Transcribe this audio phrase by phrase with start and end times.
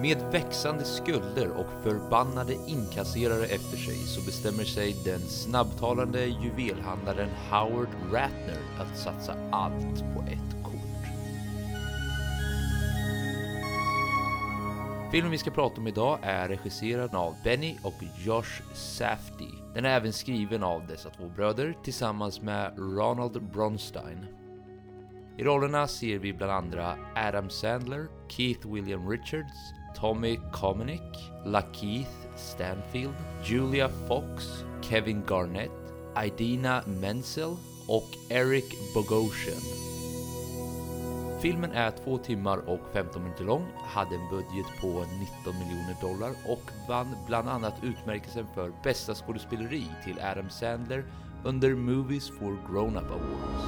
[0.00, 7.88] Med växande skulder och förbannade inkasserare efter sig så bestämmer sig den snabbtalande juvelhandlaren Howard
[8.12, 10.72] Ratner att satsa allt på ett kort.
[15.12, 17.94] Filmen vi ska prata om idag är regisserad av Benny och
[18.24, 19.54] Josh Safdie.
[19.74, 24.26] Den är även skriven av dessa två bröder tillsammans med Ronald Bronstein.
[25.38, 33.14] I rollerna ser vi bland andra Adam Sandler, Keith William Richards, Tommy Komenick, Lakeith Stanfield,
[33.44, 35.70] Julia Fox, Kevin Garnett,
[36.24, 37.56] Idina Menzel
[37.88, 39.60] och Eric Bogosian.
[41.40, 46.30] Filmen är 2 timmar och 15 minuter lång, hade en budget på 19 miljoner dollar
[46.46, 51.04] och vann bland annat utmärkelsen för bästa skådespeleri till Adam Sandler
[51.44, 53.64] under Movies for Grown-Up Awards.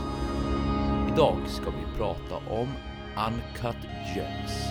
[1.12, 2.68] Idag ska vi prata om
[3.16, 4.70] Uncut Gems.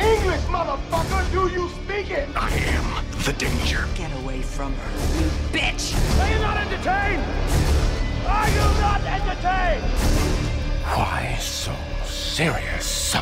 [0.00, 1.32] English, motherfucker!
[1.32, 2.28] Do you speak it?
[2.36, 3.84] I am the danger.
[3.96, 5.94] Get away from her, you bitch!
[6.20, 7.24] Are you not entertained?
[8.26, 9.82] Are you not entertained?
[10.84, 11.72] Why so
[12.06, 13.16] serious?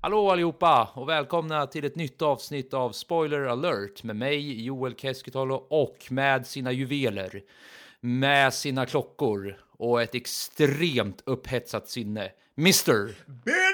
[0.00, 5.54] Hallå allihopa och välkomna till ett nytt avsnitt av Spoiler alert med mig Joel Keskitalo
[5.54, 7.42] och med sina juveler,
[8.00, 12.30] med sina klockor och ett extremt upphetsat sinne.
[12.58, 13.14] Mr.
[13.44, 13.65] Benjamin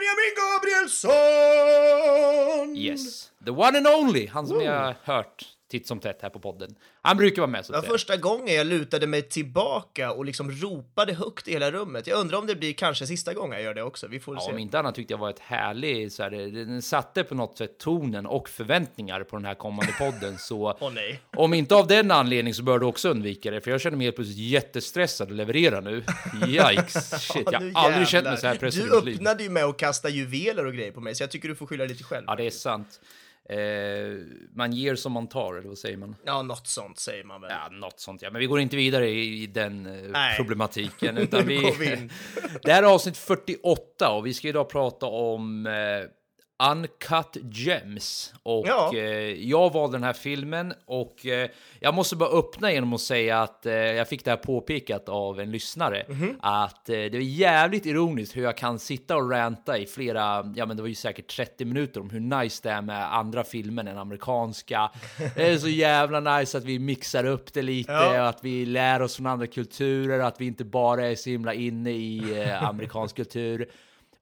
[0.82, 2.76] Gabrielsson!
[2.76, 6.38] Yes, the one and only, han som jag har hört titt som tätt här på
[6.38, 6.74] podden.
[7.02, 10.50] Han brukar vara med så Det var första gången jag lutade mig tillbaka och liksom
[10.50, 12.06] ropade högt i hela rummet.
[12.06, 14.06] Jag undrar om det blir kanske sista gången jag gör det också.
[14.08, 14.52] Vi får Ja, se.
[14.52, 17.58] om inte annat tyckte jag var ett härligt, så här, det- den satte på något
[17.58, 20.38] sätt tonen och förväntningar på den här kommande podden.
[20.38, 21.20] Så nej.
[21.36, 24.06] om inte av den anledningen så bör du också undvika det, för jag känner mig
[24.06, 26.04] helt plötsligt jättestressad att leverera nu.
[26.46, 29.76] Yikes, shit, jag har aldrig känt mig så här pressad Du öppnade ju med att
[29.76, 32.24] kasta juveler och grejer på mig, så jag tycker du får skylla lite själv.
[32.26, 33.00] Ja, det är sant.
[33.48, 33.58] Eh,
[34.54, 36.16] man ger som man tar, eller vad säger man?
[36.24, 37.50] Ja, något sånt säger man väl.
[37.50, 38.30] Ja, något sånt ja.
[38.30, 40.36] Men vi går inte vidare i, i den eh, Nej.
[40.36, 41.18] problematiken.
[41.18, 42.08] Utan vi, vi
[42.62, 45.72] det här är avsnitt 48 och vi ska idag prata om eh,
[46.70, 48.34] Uncut Gems.
[48.42, 48.90] Och Ja.
[48.94, 49.00] eh,
[49.50, 53.66] jag valde den här filmen och eh, jag måste bara öppna genom att säga att
[53.66, 56.04] eh, jag fick det här påpekat av en lyssnare.
[56.08, 56.36] Mhm.
[56.42, 60.66] Att eh, det är jävligt ironiskt hur jag kan sitta och ranta i flera, ja
[60.66, 63.84] men det var ju säkert 30 minuter om hur nice det är med andra filmer
[63.84, 64.90] än amerikanska.
[65.36, 68.28] Det är så jävla nice att vi mixar upp det lite Ja.
[68.28, 71.90] att vi lär oss från andra kulturer, att vi inte bara är så himla inne
[71.90, 73.66] i eh, amerikansk kultur.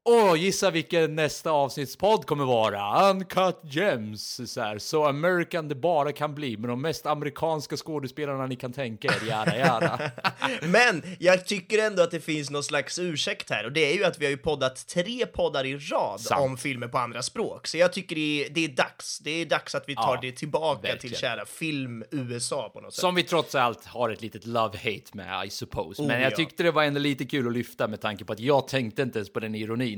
[0.05, 3.11] Åh, gissa vilken nästa avsnittspodd kommer vara?
[3.11, 4.78] Uncut Gems, så här.
[4.78, 9.28] Så American det bara kan bli, med de mest amerikanska skådespelarna ni kan tänka er,
[9.28, 10.11] jada jada.
[10.62, 14.05] Men jag tycker ändå att det finns någon slags ursäkt här och det är ju
[14.05, 16.41] att vi har ju poddat tre poddar i rad Sant.
[16.41, 17.67] om filmer på andra språk.
[17.67, 19.19] Så jag tycker det är, det är dags.
[19.19, 20.99] Det är dags att vi tar Ja, det tillbaka verkligen.
[20.99, 23.00] till kära film-USA på något sätt.
[23.00, 26.03] Som vi trots allt har ett litet love-hate med, I suppose.
[26.03, 26.37] Men Oh, jag ja.
[26.37, 29.19] tyckte det var ändå lite kul att lyfta med tanke på att jag tänkte inte
[29.19, 29.89] ens på den ironin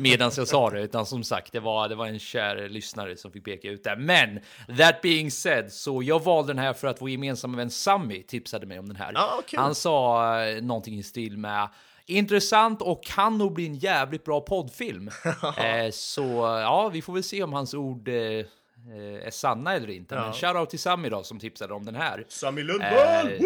[0.00, 3.32] medan jag sa det, utan som sagt, det var, det var en kär lyssnare som
[3.32, 3.96] fick peka ut det.
[3.96, 4.40] Men
[4.78, 8.66] that being said, så jag valde den här för att vår gemensamma vän Sammy tipsade
[8.66, 9.12] mig om den här.
[9.14, 9.58] Ja, kul.
[9.58, 11.68] Han sa eh, någonting i stil med
[12.06, 15.08] Intressant och kan nog bli en jävligt bra poddfilm.
[15.58, 16.22] eh, så
[16.62, 20.14] ja, vi får väl se om hans ord eh, eh, är sanna eller inte.
[20.14, 22.24] Men shoutout till Sammy då som tipsade om den här.
[22.28, 23.26] Sami Lundvall!
[23.26, 23.40] Eh,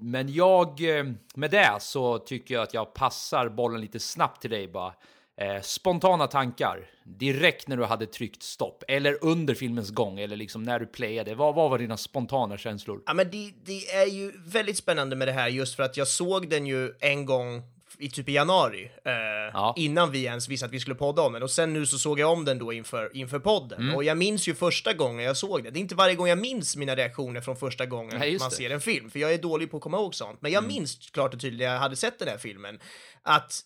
[0.00, 1.04] men jag, eh,
[1.34, 4.92] med det så tycker jag att jag passar bollen lite snabbt till dig bara.
[5.40, 10.62] Eh, spontana tankar direkt när du hade tryckt stopp eller under filmens gång eller liksom
[10.62, 11.34] när du playade.
[11.34, 13.02] Vad, vad var dina spontana känslor?
[13.06, 16.08] Ja, men det, det är ju väldigt spännande med det här just för att jag
[16.08, 17.62] såg den ju en gång
[17.98, 21.42] i typ i januari, eh, innan vi ens visste att vi skulle podda om den.
[21.42, 23.80] Och sen nu så såg jag om den då inför, inför podden.
[23.82, 23.94] Mm.
[23.94, 25.72] Och jag minns ju första gången jag såg den.
[25.72, 28.56] Det är inte varje gång jag minns mina reaktioner från första gången Nej, man det.
[28.56, 30.42] ser en film, för jag är dålig på att komma ihåg sånt.
[30.42, 30.74] Men jag Mm.
[30.74, 32.80] minns klart och tydligt jag hade sett den här filmen,
[33.22, 33.60] att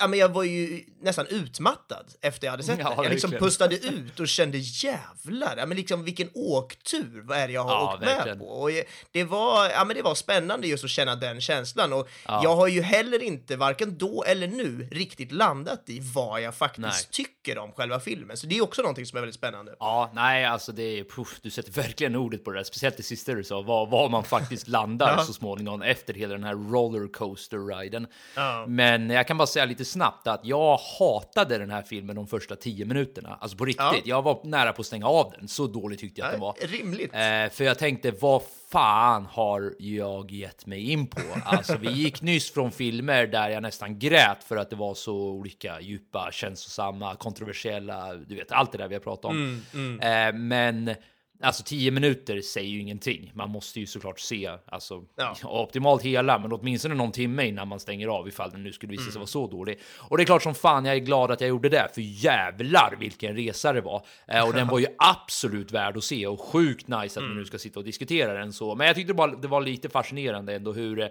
[0.00, 3.04] ja, men jag var ju nästan utmattad efter jag hade sett Ja, den.
[3.04, 7.52] Jag liksom pustade ut och kände jävlar, ja, men liksom vilken åktur vad är det
[7.54, 8.38] jag har Ja, åkt verkligen.
[8.38, 8.52] med på.
[8.52, 8.70] Och
[9.12, 11.92] det, var, ja, men det var spännande just att känna den känslan.
[11.92, 12.40] Och Ja.
[12.44, 16.82] jag har ju heller inte, varken då eller nu, riktigt landat i vad jag faktiskt
[16.86, 17.08] Nej.
[17.10, 18.36] tycker om själva filmen.
[18.36, 19.74] Så det är också någonting som är väldigt spännande.
[19.80, 23.02] Ja, nej, alltså det är, puff, du sätter verkligen ordet på det där, speciellt det
[23.02, 25.24] sista du sa, var, var man faktiskt landar Ja.
[25.24, 28.06] så småningom efter hela den här rollercoaster-riden.
[28.36, 28.64] Ja.
[28.68, 32.56] Men jag kan bara säga lite snabbt att jag hatade den här filmen de första
[32.56, 33.82] tio minuterna, alltså på riktigt.
[33.84, 33.94] Ja.
[34.04, 36.54] Jag var nära på att stänga av den, så dåligt tyckte jag att den var.
[36.60, 37.12] Rimligt.
[37.14, 37.18] Eh,
[37.56, 41.20] för jag tänkte, vad fan har jag gett mig in på?
[41.44, 45.14] Alltså, vi gick nyss från filmer där jag nästan grät för att det var så
[45.14, 49.62] olika djupa, känslosamma, kontroversiella, du vet, allt det där vi har pratat om.
[50.02, 50.94] Eh, men
[51.40, 53.32] alltså tio minuter säger ju ingenting.
[53.34, 55.34] Man måste ju såklart se, alltså Ja.
[55.44, 59.10] optimalt hela, men åtminstone någon timme innan man stänger av ifall den nu skulle visa
[59.10, 59.78] sig vara så dålig.
[59.98, 62.96] Och det är klart som fan jag är glad att jag gjorde det, för jävlar
[63.00, 64.02] vilken resa det var.
[64.28, 67.44] Eh, och den var ju absolut värd att se och sjukt nice att vi nu
[67.44, 68.74] ska sitta och diskutera den så.
[68.74, 71.06] Men jag tyckte bara det var lite fascinerande ändå hur eh,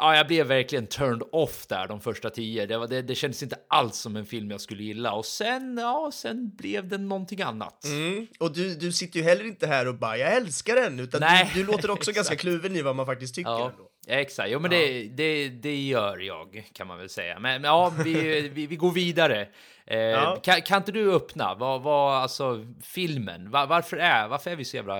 [0.00, 2.66] Ja, jag blev verkligen turned off där de första tio.
[2.66, 5.78] Det, var, det, det kändes inte alls som en film jag skulle gilla och sen,
[5.80, 7.84] ja, sen blev det någonting annat.
[7.84, 8.26] Mm.
[8.38, 11.50] Och du, du sitter ju heller inte här och bara “jag älskar den”, utan Nej,
[11.54, 13.50] du, du låter också ganska kluven i vad man faktiskt tycker.
[13.50, 13.88] Ja, ändå.
[14.20, 14.50] exakt.
[14.50, 17.38] Jo, men det, det, det gör jag kan man väl säga.
[17.38, 19.48] Men, men ja, vi, vi, vi går vidare.
[19.86, 20.40] Eh, Ja.
[20.42, 23.50] kan, kan inte du öppna vad, vad alltså filmen?
[23.50, 24.98] Va- varför är varför är vi så jävla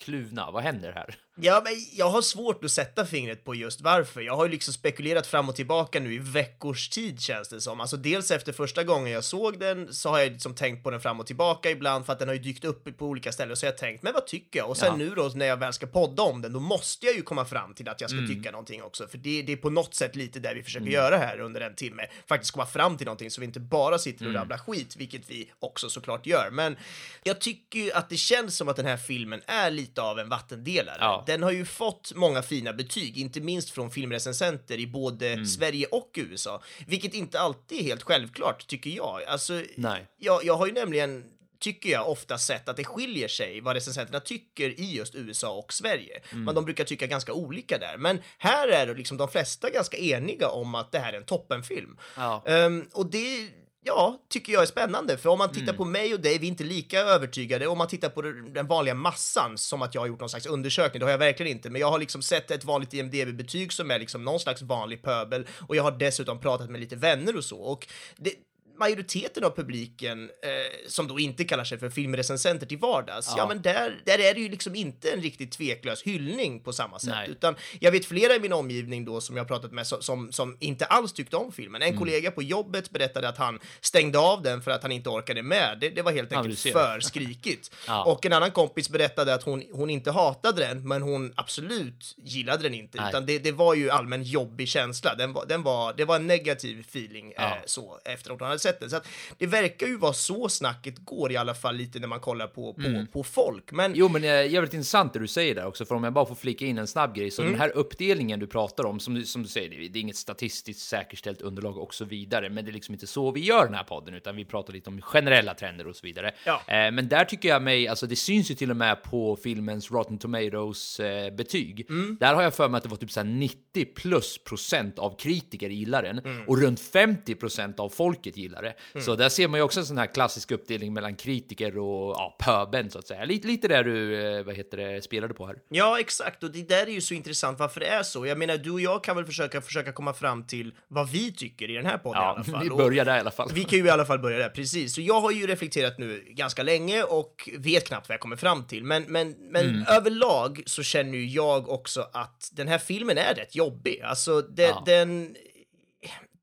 [0.00, 0.50] kluvna?
[0.50, 1.14] Vad händer här?
[1.42, 4.20] Ja, men jag har svårt att sätta fingret på just varför.
[4.20, 7.80] Jag har ju liksom spekulerat fram och tillbaka nu i veckors tid känns det som.
[7.80, 11.00] Alltså dels efter första gången jag såg den så har jag liksom tänkt på den
[11.00, 13.66] fram och tillbaka ibland för att den har ju dykt upp på olika ställen så
[13.66, 14.68] jag har tänkt, men vad tycker jag?
[14.70, 14.96] Och sen Ja.
[14.96, 17.74] nu då när jag väl ska podda om den, då måste jag ju komma fram
[17.74, 18.30] till att jag ska Mm.
[18.36, 19.06] tycka någonting också.
[19.08, 21.74] För det, det är på något sätt lite det vi försöker göra här under en
[21.74, 22.06] timme.
[22.28, 24.34] Faktiskt komma fram till någonting så vi inte bara sitter Mm.
[24.36, 26.48] och rabblar skit, vilket vi också såklart gör.
[26.52, 26.76] Men
[27.22, 30.28] jag tycker ju att det känns som att den här filmen är lite av en
[30.28, 30.96] vattendelare.
[31.00, 31.24] Ja.
[31.30, 35.46] Den har ju fått många fina betyg, inte minst från filmrecensenter i både Mm.
[35.46, 39.24] Sverige och USA, vilket inte alltid är helt självklart, tycker jag.
[39.24, 40.06] Alltså, Nej.
[40.18, 41.24] jag, jag har ju nämligen
[41.58, 45.72] tycker jag ofta sett att det skiljer sig vad recensenterna tycker i just USA och
[45.72, 46.20] Sverige.
[46.32, 46.44] Mm.
[46.44, 47.96] Men de brukar tycka ganska olika där.
[47.96, 51.98] Men här är liksom de flesta ganska eniga om att det här är en toppenfilm.
[52.16, 52.42] Ja.
[52.46, 53.48] Ehm, och det
[53.84, 55.16] ja, tycker jag är spännande.
[55.18, 55.60] För om man Mm.
[55.60, 57.66] tittar på mig och dig, vi är inte lika övertygade.
[57.66, 60.46] Om man tittar på den den vanliga massan, som att jag har gjort någon slags
[60.46, 61.70] undersökning, det har jag verkligen inte.
[61.70, 65.46] Men jag har liksom sett ett vanligt IMDB-betyg som är liksom någon slags vanlig pöbel.
[65.68, 67.56] Och jag har dessutom pratat med lite vänner och så.
[67.58, 67.86] Och
[68.16, 68.34] det,
[68.80, 73.46] majoriteten av publiken, eh, som då inte kallar sig för filmrecensenter till vardags, ja, Ja.
[73.48, 77.10] men där, där är det ju liksom inte en riktigt tveklös hyllning på samma sätt.
[77.10, 77.28] Nej.
[77.30, 80.32] Utan jag vet flera i min omgivning då som jag har pratat med som, som,
[80.32, 81.82] som inte alls tyckte om filmen.
[81.82, 81.98] En Mm.
[81.98, 85.78] kollega på jobbet berättade att han stängde av den för att han inte orkade med.
[85.80, 86.72] Det, det var helt Ja, enkelt ser.
[86.72, 87.70] för skrikigt.
[87.86, 88.04] Ja.
[88.04, 92.62] Och en annan kompis berättade att hon, hon inte hatade den, men hon absolut gillade
[92.62, 92.98] den inte.
[93.00, 93.08] Nej.
[93.08, 95.14] Utan det, det var ju allmän jobbig känsla.
[95.14, 97.42] Den var, den var, det var en negativ feeling Ja.
[97.48, 98.90] eh, så efter att hon hade sett den.
[98.90, 99.06] Så att
[99.38, 102.74] det verkar ju vara så snacket går i alla fall lite när man kollar på,
[102.74, 103.72] på, på folk.
[103.72, 106.12] Men Jo, men det är jävligt intressant det du säger där också, för om jag
[106.12, 107.52] bara får flika in en snabb grej, så Mm.
[107.52, 111.40] den här uppdelningen du pratar om, som, som du säger, det är- inget statistiskt säkerställt
[111.42, 114.14] underlag och så vidare, men det är liksom inte så vi gör den här podden,
[114.14, 116.34] utan vi pratar lite om generella trender och så vidare.
[116.46, 116.54] Ja.
[116.66, 119.90] Eh, men där tycker jag mig, alltså det syns ju till och med på filmens
[119.90, 121.86] Rotten Tomatoes eh, betyg.
[121.90, 122.16] Mm.
[122.20, 125.16] Där har jag för mig att det var typ så här 90 plus procent av
[125.18, 126.48] kritiker gillar den Mm.
[126.48, 129.00] och runt 50 procent av folket gillar det.
[129.00, 132.36] Så där ser man ju också en sån här klassisk uppdelning mellan kritiker och ja,
[132.40, 133.24] pöben så att säga.
[133.24, 135.56] Lite, lite där du, eh, vad heter det, spelade på här.
[135.68, 136.42] Ja, exakt.
[136.42, 138.26] Och det där är ju så intressant varför det är så.
[138.26, 141.70] Jag menar, du och jag kan väl försöka, försöka komma fram till vad vi tycker
[141.70, 142.62] i den här podden i Ja, alla fall.
[142.62, 143.50] vi börjar där i alla fall.
[143.54, 144.94] Vi kan ju i alla fall börja där, precis.
[144.94, 148.64] Så jag har ju reflekterat nu ganska länge och vet knappt vad jag kommer fram
[148.66, 148.84] till.
[148.84, 149.84] Men, men, men Mm.
[149.88, 154.00] överlag så känner ju jag också att den här filmen är rätt jobbig.
[154.04, 154.66] Alltså, den...
[154.68, 154.82] Ja.
[154.86, 155.36] den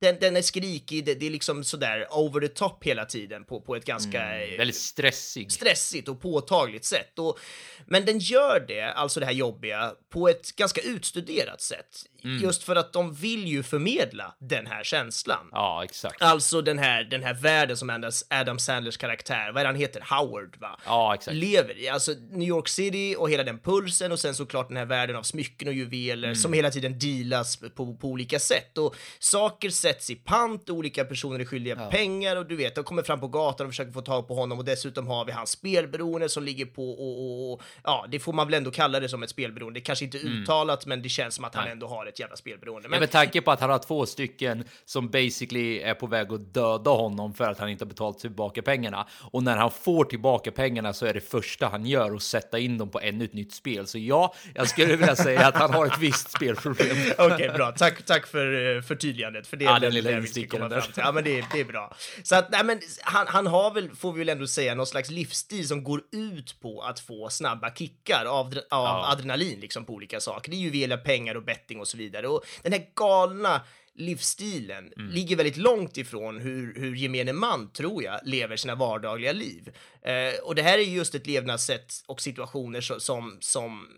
[0.00, 3.60] den, den är skrikig, det, det är liksom sådär over the top hela tiden på,
[3.60, 5.52] på ett ganska eh, Väldigt stressig.
[5.52, 7.18] stressigt och påtagligt sätt.
[7.18, 7.38] Och,
[7.86, 12.04] men den gör det, alltså det här jobbiga, på ett ganska utstuderat sätt.
[12.24, 12.42] Mm.
[12.42, 15.48] Just för att de vill ju förmedla den här känslan.
[15.52, 16.22] Ja, exakt.
[16.22, 20.04] Alltså den här, den här världen som Adam Sandlers karaktär, vad är det han heter,
[20.10, 20.78] Howard va?
[20.86, 21.36] Ja, exakt.
[21.36, 21.88] lever i.
[21.88, 25.22] Alltså New York City och hela den pulsen och sen såklart den här världen av
[25.22, 28.78] smycken och juveler som hela tiden dealas på, på olika sätt.
[28.78, 33.02] Och saker sätts i pant, olika personer är skyldiga pengar och du vet, de kommer
[33.02, 36.28] fram på gatan och försöker få tag på honom och dessutom har vi hans spelberoende
[36.28, 39.22] som ligger på och, och, och ja, det får man väl ändå kalla det som
[39.22, 39.80] ett spelberoende.
[39.80, 42.36] Det kanske inte är uttalat, men det känns som att han ändå har ett jävla
[42.36, 42.88] spelberoende.
[42.88, 42.90] Men...
[42.90, 46.54] Men, med tanke på att han har två stycken som basically är på väg att
[46.54, 49.06] döda honom för att han inte har betalat tillbaka pengarna.
[49.30, 52.78] Och när han får tillbaka pengarna så är det första han gör att sätta in
[52.78, 53.86] dem på ännu ett nytt spel.
[53.86, 56.96] Så ja, jag skulle vilja säga att han har ett visst spelproblem.
[57.18, 57.72] Okej, bra.
[57.72, 59.46] Tack, tack för eh, förtydligandet.
[59.46, 60.84] För det är Ja, den lilla instickaren där.
[60.96, 61.94] Ja, men det, det är bra.
[62.22, 65.10] Så att, nej, men han, han har väl, får vi väl ändå säga, någon slags
[65.10, 69.12] livsstil som går ut på att få snabba kickar av, av Ja.
[69.12, 70.50] adrenalin liksom på olika saker.
[70.50, 72.28] Det är ju via pengar och betting och så vidare.
[72.28, 73.60] Och den här galna
[73.94, 75.10] livsstilen Mm.
[75.10, 79.70] ligger väldigt långt ifrån hur, hur gemene man, tror jag, lever sina vardagliga liv.
[80.02, 83.88] Eh, och det här är just ett levnadssätt och situationer så, som, som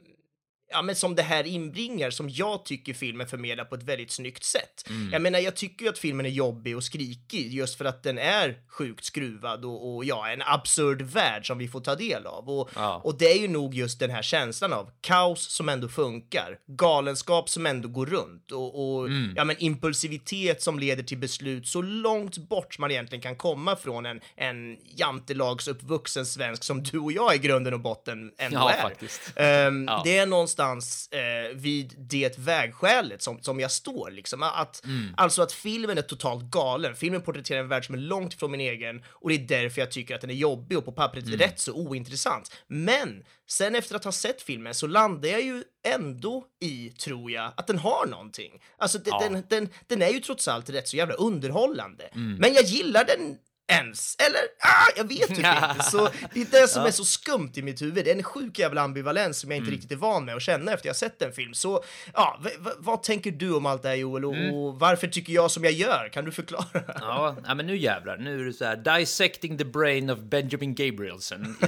[0.71, 4.45] ja, men som det här inbringar, som jag tycker filmen förmedlar på ett väldigt snyggt
[4.45, 4.85] sätt.
[4.89, 5.13] Mm.
[5.13, 8.19] Jag menar, jag tycker ju att filmen är jobbig och skrikig just för att den
[8.19, 12.49] är sjukt skruvad och, och ja, en absurd värld som vi får ta del av.
[12.51, 13.01] Och, Ja.
[13.05, 17.49] och det är ju nog just den här känslan av kaos som ändå funkar, galenskap
[17.49, 19.33] som ändå går runt och, och Mm.
[19.37, 24.07] ja, men impulsivitet som leder till beslut så långt bort man egentligen kan komma från
[24.07, 28.83] en, en jantelagsuppvuxen svensk som du och jag i grunden och botten ändå Ja, är.
[28.83, 29.33] faktiskt.
[29.37, 30.03] Ehm, Ja.
[30.05, 34.11] Det är någonstans eh, vid det vägskälet som, som jag står.
[34.11, 34.43] Liksom.
[34.43, 35.15] Att, Mm.
[35.17, 36.95] Alltså att filmen är totalt galen.
[36.97, 39.91] Filmen porträtterar en värld som är långt ifrån min egen och det är därför jag
[39.91, 41.39] tycker att den är jobbig och på pappret Mm.
[41.39, 42.53] rätt så ointressant.
[42.67, 47.53] Men sen efter att ha sett filmen så landar jag ju ändå i, tror jag,
[47.57, 48.53] att den har någonting.
[48.79, 49.29] Alltså den, Ja.
[49.29, 52.05] den, den, den är ju trots allt rätt så jävla underhållande.
[52.15, 52.35] Mm.
[52.37, 53.37] Men jag gillar den
[53.71, 54.17] ens.
[54.19, 55.83] Eller, ah, jag vet typ inte.
[55.91, 58.05] Så det är det som är så skumt i mitt huvud.
[58.05, 59.75] Det är en sjuk jävla ambivalens som jag inte Mm.
[59.75, 61.55] riktigt är van med att känna efter jag sett en film.
[61.55, 61.85] Så,
[62.15, 62.41] ja,
[62.79, 64.25] vad tänker du om allt det här Joel?
[64.25, 64.55] Och, Mm.
[64.55, 66.09] och varför tycker jag som jag gör?
[66.13, 66.65] Kan du förklara?
[67.01, 68.17] Ja, ja, men nu jävlar.
[68.17, 68.99] Nu är det så här.
[68.99, 70.75] Dissecting the brain of Benjamin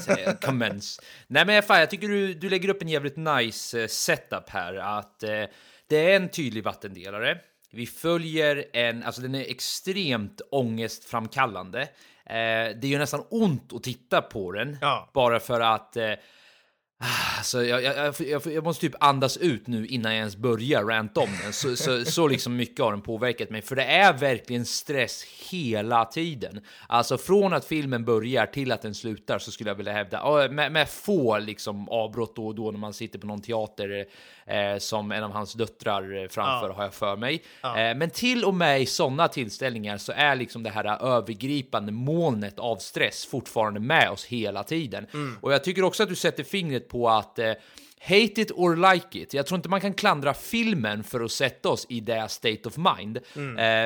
[0.09, 1.03] a commence.
[1.27, 4.75] Nej, men fan, jag tycker du, du lägger upp en jävligt nice eh, setup här.
[4.99, 5.31] Att eh,
[5.89, 7.39] det är en tydlig vattendelare.
[7.75, 11.81] Vi följer en, alltså den är extremt ångestframkallande.
[11.81, 11.87] Eh,
[12.27, 14.79] det är ju nästan ont att titta på den.
[14.81, 15.11] Ja.
[15.13, 16.13] Bara för att eh,
[17.39, 21.21] Alltså, jag, jag, jag, jag, måste typ andas ut nu innan jag ens börjar ranta
[21.21, 21.53] om den.
[21.53, 23.63] Så, så, så liksom mycket har den påverkat mig.
[23.63, 26.61] För det är verkligen stress hela tiden.
[26.89, 30.49] Alltså från att filmen börjar till att den slutar så skulle jag vilja hävda.
[30.49, 34.07] Med, med få liksom avbrott då och då när man sitter på någon teater
[34.53, 37.43] eh, som en av hans döttrar eh, framför har jag för mig.
[37.63, 42.59] Eh, men till och med i sådana tillställningar så är liksom det här övergripande molnet
[42.59, 45.07] av stress fortfarande med oss hela tiden.
[45.41, 47.53] Och jag tycker också att du sätter fingret på att eh,
[48.05, 49.35] Hate it or like it.
[49.35, 52.77] Jag tror inte man kan klandra filmen för att sätta oss i det state of
[52.77, 53.17] mind.
[53.17, 53.23] Eh,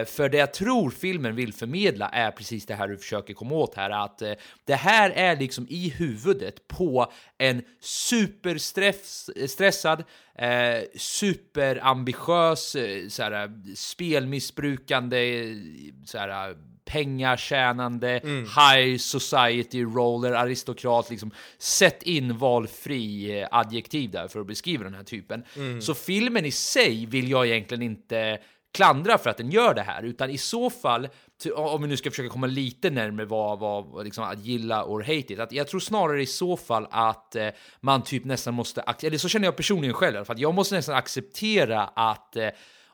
[0.06, 3.74] för det jag tror filmen vill förmedla är precis det här du försöker komma åt
[3.74, 3.90] här.
[3.90, 4.32] Att eh,
[4.64, 10.04] det här är liksom i huvudet på en superstressad,
[10.38, 15.56] eh, superambitiös, eh, såhär, spelmissbrukande, eh,
[16.04, 16.56] såhär,
[16.86, 18.20] pengatjänande,
[18.56, 21.30] high society roller, aristokrat, liksom.
[21.58, 25.44] Sätt in valfri eh, adjektiv där för att beskriva den här typen.
[25.80, 28.38] Så filmen i sig vill jag egentligen inte
[28.76, 31.08] klandra för att den gör det här, utan i så fall,
[31.54, 35.32] om vi nu ska försöka komma lite närmare vad, vad liksom, att gilla or hate
[35.32, 37.48] it, att jag tror snarare i så fall att eh,
[37.80, 40.94] man typ nästan måste, eller så känner jag personligen själv alla fall, jag måste nästan
[40.94, 42.48] acceptera att eh,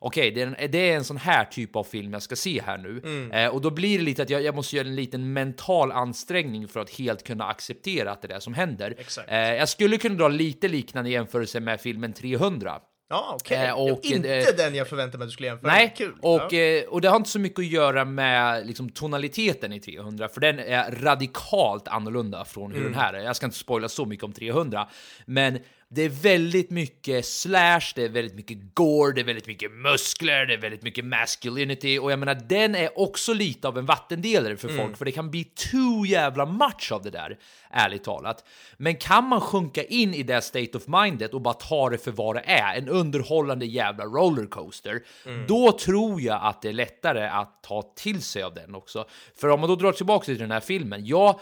[0.05, 2.63] Okej, det, är en- det är en sån här typ av film jag ska se
[2.67, 3.29] här nu.
[3.33, 6.69] Eh, och då blir det lite att jag, jag måste göra en liten mental ansträngning
[6.69, 8.95] för att helt kunna acceptera att det är det som händer.
[9.29, 12.79] Eh, jag skulle kunna dra lite liknande jämförelse med filmen 300.
[13.09, 13.67] Ja, okej.
[13.67, 15.73] Eh, och, inte eh, den jag förväntade mig att du skulle jämföra.
[15.73, 16.15] Nej, Kul.
[16.23, 16.59] och, ja.
[16.59, 20.41] eh, och det har inte så mycket att göra med liksom, tonaliteten i 300, för
[20.41, 22.93] den är radikalt annorlunda från hur Mm.
[22.93, 23.25] den här är.
[23.25, 24.89] Jag ska inte spoila så mycket om 300,
[25.27, 25.59] men
[25.95, 30.47] det är väldigt mycket slash, det är väldigt mycket gore, det är väldigt mycket muskler,
[30.47, 34.57] det är väldigt mycket masculinity och jag menar den är också lite av en vattendelare
[34.57, 34.85] för Mm.
[34.85, 37.39] folk för det kan bli too jävla much av det där,
[37.71, 38.45] ärligt talat.
[38.77, 42.11] Men kan man sjunka in i det state of mindet och bara ta det för
[42.11, 45.01] vad det är, en underhållande jävla rollercoaster,
[45.49, 49.07] då tror jag att det är lättare att ta till sig av den också.
[49.41, 51.41] För om man då drar tillbaka till den här filmen, ja,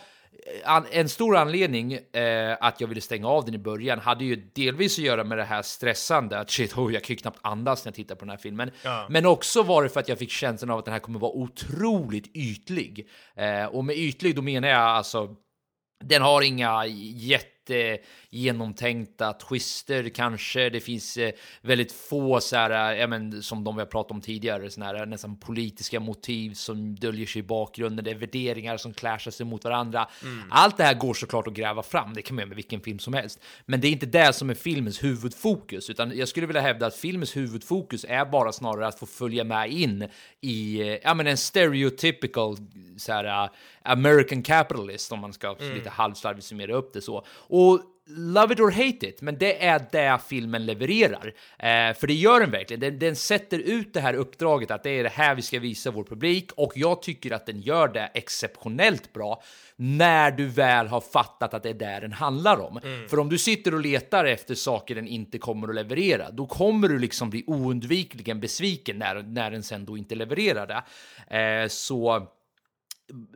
[0.91, 4.99] en stor anledning eh, att jag ville stänga av den i början hade ju delvis
[4.99, 7.91] att göra med det här stressande, att shit, oh, jag kan ju knappt andas när
[7.91, 8.71] jag tittar på den här filmen.
[8.83, 9.07] Ja.
[9.11, 11.33] Men också var det för att jag fick känslan av att den här kommer vara
[11.33, 13.09] otroligt ytlig.
[13.35, 15.37] Eh, och med ytlig, då menar jag alltså
[16.05, 16.87] den har inga
[17.69, 20.71] jättegenomtänkta twister kanske.
[20.71, 24.21] Det finns eh, väldigt få så här, ja, men, som de vi har pratat om
[24.21, 28.05] tidigare, såna här nästan politiska motiv som döljer sig i bakgrunden.
[28.05, 30.09] Det är värderingar som clashar sig mot varandra.
[30.51, 32.15] Allt det här går såklart att gräva fram.
[32.15, 33.41] Det kan man göra med vilken film som helst.
[33.67, 36.97] Men det är inte det som är filmens huvudfokus, utan jag skulle vilja hävda att
[36.97, 40.09] filmens huvudfokus är bara snarare att få följa med in
[40.41, 42.57] i eh, ja, men en stereotypical
[42.97, 43.51] så här,
[43.83, 47.25] American capitalist, om man ska lite halvslarvigt summera upp det så.
[47.51, 47.81] Och
[48.17, 51.35] Love it or hate it, men det är det filmen levererar.
[51.59, 52.81] Eh, för det gör den verkligen.
[52.81, 55.91] Den, den sätter ut det här uppdraget att det är det här vi ska visa
[55.91, 59.43] vår publik och jag tycker att den gör det exceptionellt bra
[59.77, 62.81] när du väl har fattat att det är där den handlar om.
[63.09, 66.89] För om du sitter och letar efter saker den inte kommer att leverera, då kommer
[66.89, 70.83] du liksom bli oundvikligen besviken när, när den sen då inte levererar det.
[71.37, 72.29] Eh, så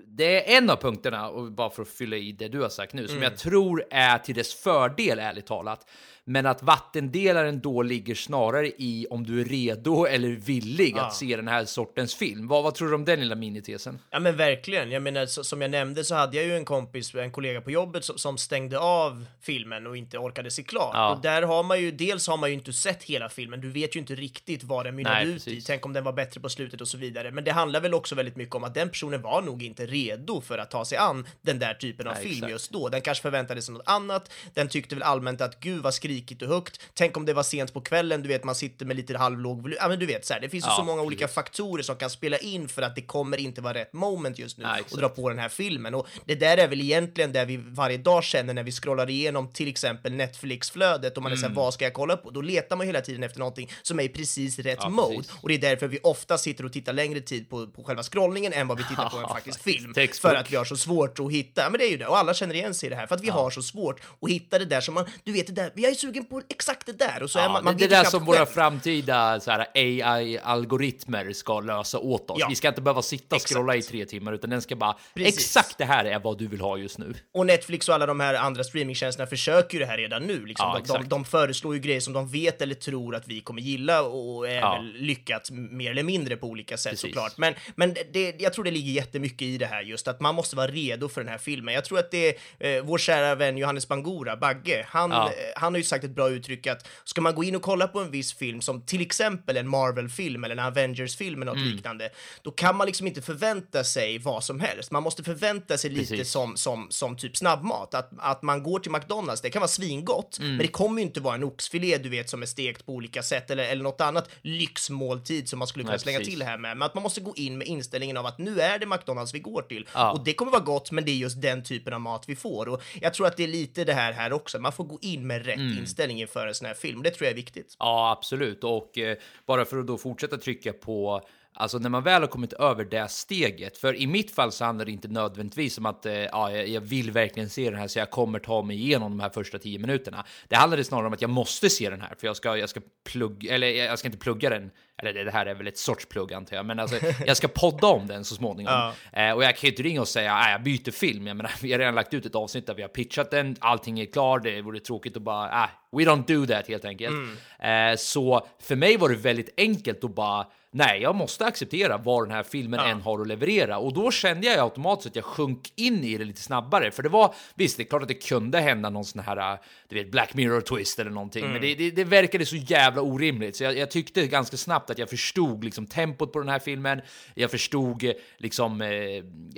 [0.07, 2.93] det är en av punkterna, och bara för att fylla i det du har sagt
[2.93, 5.87] nu, som jag tror är till dess fördel, ärligt talat.
[6.26, 11.37] Men att vattendelaren då ligger snarare i om du är redo eller villig att se
[11.37, 12.49] den här sortens film.
[12.49, 13.99] Vad, vad tror du om den lilla minitesen?
[14.11, 14.90] Ja men verkligen.
[14.90, 17.71] Jag menar, så, som jag nämnde så hade jag ju en kompis, en kollega på
[17.71, 20.90] jobbet som, som stängde av filmen och inte orkade se klart.
[20.95, 21.14] Ja.
[21.14, 23.97] Och där har man ju, dels har man ju inte sett hela filmen, du vet
[23.97, 25.33] ju inte riktigt vad den mynnade ut i.
[25.35, 25.64] precis.
[25.64, 27.31] Tänk om den var bättre på slutet och så vidare.
[27.31, 30.40] Men det handlar väl också väldigt mycket om att den personen var nog inte redo
[30.40, 32.50] för att ta sig an den där typen av Nej, film exakt.
[32.50, 32.88] just då.
[32.88, 34.33] Den kanske förväntade sig något annat.
[34.54, 36.80] Den tyckte väl allmänt att gud vad skrikigt och högt.
[36.94, 39.78] Tänk om det var sent på kvällen, du vet man sitter med lite halvlåg volym.
[39.80, 41.35] Ja men du vet så här, det finns ju Ja, så många olika precis.
[41.35, 44.64] faktorer som kan spela in för att det kommer inte vara rätt moment just nu
[44.64, 45.94] Nej, och dra på den här filmen.
[45.94, 49.52] Och det där är väl egentligen det vi varje dag känner när vi scrollar igenom
[49.52, 52.30] till exempel Netflix-flödet och man är såhär, vad ska jag kolla på?
[52.30, 55.16] Då letar man hela tiden efter någonting som är i precis rätt Ja, mode.
[55.16, 55.33] precis.
[55.40, 58.52] Och det är därför vi ofta sitter och tittar längre tid på, på själva scrollningen
[58.52, 59.94] än vad vi tittar på en faktisk film.
[59.94, 60.30] Textbook.
[60.33, 62.18] För att vi har så svårt att hitta, ja, men det är ju det, och
[62.18, 64.59] alla känner igen sig i det här, för att vi har så svårt att hitta
[64.59, 67.23] det där som man, du vet det där, jag är sugen på exakt det där
[67.23, 68.46] och så är Ja, man, man det är det där som våra själv.
[68.46, 72.37] framtida så här, AI-algoritmer ska lösa åt oss.
[72.40, 72.46] Ja.
[72.49, 73.52] Vi ska inte behöva sitta och Exakt.
[73.54, 75.34] scrolla i tre timmar, utan den ska bara Precis.
[75.38, 77.14] exakt det här är vad du vill ha just nu.
[77.34, 80.46] Och Netflix och alla de här andra streamingtjänsterna försöker ju det här redan nu.
[80.46, 80.66] Liksom.
[80.87, 83.61] Ja, de, de, de föreslår ju grejer som de vet eller tror att vi kommer
[83.62, 84.84] gilla och är Ja.
[84.94, 87.00] lyckats mer eller mindre på olika sätt Precis.
[87.11, 87.38] såklart.
[87.38, 90.56] Men, men det, jag tror det ligger jättemycket i det här just att man måste
[90.56, 91.75] vara redo för den här filmen.
[91.75, 92.28] Jag tror att det
[92.61, 95.26] är eh, vår kära vän Johannes Bangura, Bagge, han, Ja.
[95.28, 97.89] eh, han har ju sagt ett bra uttryck att ska man gå in och kolla
[97.89, 101.69] på en viss film som till exempel en Marvel-film eller en Avengers-film eller något Mm.
[101.76, 102.11] liknande,
[102.43, 104.91] då kan man liksom inte förvänta sig vad som helst.
[104.91, 107.95] Man måste förvänta sig lite som, som, som typ snabbmat.
[107.95, 110.50] Att, att man går till McDonalds, det kan vara svingott, Mm.
[110.57, 113.23] men det kommer ju inte vara en oxfilé du vet som är stekt på olika
[113.23, 116.35] sätt eller, eller något annat lyxmåltid som man skulle kunna Nej, slänga precis.
[116.35, 116.76] till här med.
[116.76, 119.39] Men att man måste gå in med inställningen av att nu är det McDonalds vi
[119.39, 120.13] går till Ja.
[120.13, 122.69] och det kommer vara gott, men det är just den typen av mat vi får.
[122.69, 124.59] Och jag tror att det är lite det här här också.
[124.59, 125.76] Man får gå in med rätt Mm.
[125.84, 127.02] Inställning inför en sån här film.
[127.02, 127.76] Det tror jag är viktigt.
[127.78, 128.64] Ja, absolut.
[128.64, 129.16] Och eh,
[129.47, 133.08] bara för att då fortsätta trycka på Alltså när man väl har kommit över det
[133.08, 136.80] steget, för i mitt fall så handlar det inte nödvändigtvis om att eh, ja, jag,
[136.80, 139.78] vill verkligen se den här så jag kommer ta mig igenom de här första tio
[139.78, 140.25] minuterna.
[140.49, 142.80] Det handlade snarare om att jag måste se den här för jag ska, jag ska
[143.12, 144.71] plugga, eller jag ska inte plugga den,
[145.02, 147.86] eller det här är väl ett sorts plugg antar jag, men alltså jag ska podda
[147.86, 148.93] om den så småningom.
[149.12, 151.26] Eh, och jag kan ju inte ringa och säga att jag byter film.
[151.26, 154.00] Jag menar, vi har redan lagt ut ett avsnitt där vi har pitchat den, allting
[154.00, 157.14] är klar, det vore tråkigt att bara, ah, we don't do that helt enkelt.
[157.58, 162.25] Eh, så för mig var det väldigt enkelt att bara, nej, jag måste acceptera vad
[162.25, 163.78] den här filmen än har att leverera.
[163.78, 166.91] Och då kände jag automatiskt att jag sjönk in i det lite snabbare.
[166.91, 169.58] För det var, visst, det är klart att det kunde hända någon sån här,
[169.89, 171.52] du vet, Black Mirror-twist eller någonting.
[171.52, 173.56] Men det, det, det verkade så jävla orimligt.
[173.56, 177.00] Så jag, jag tyckte ganska snabbt att jag förstod liksom tempot på den här filmen.
[177.34, 178.89] Jag förstod eh, liksom, eh,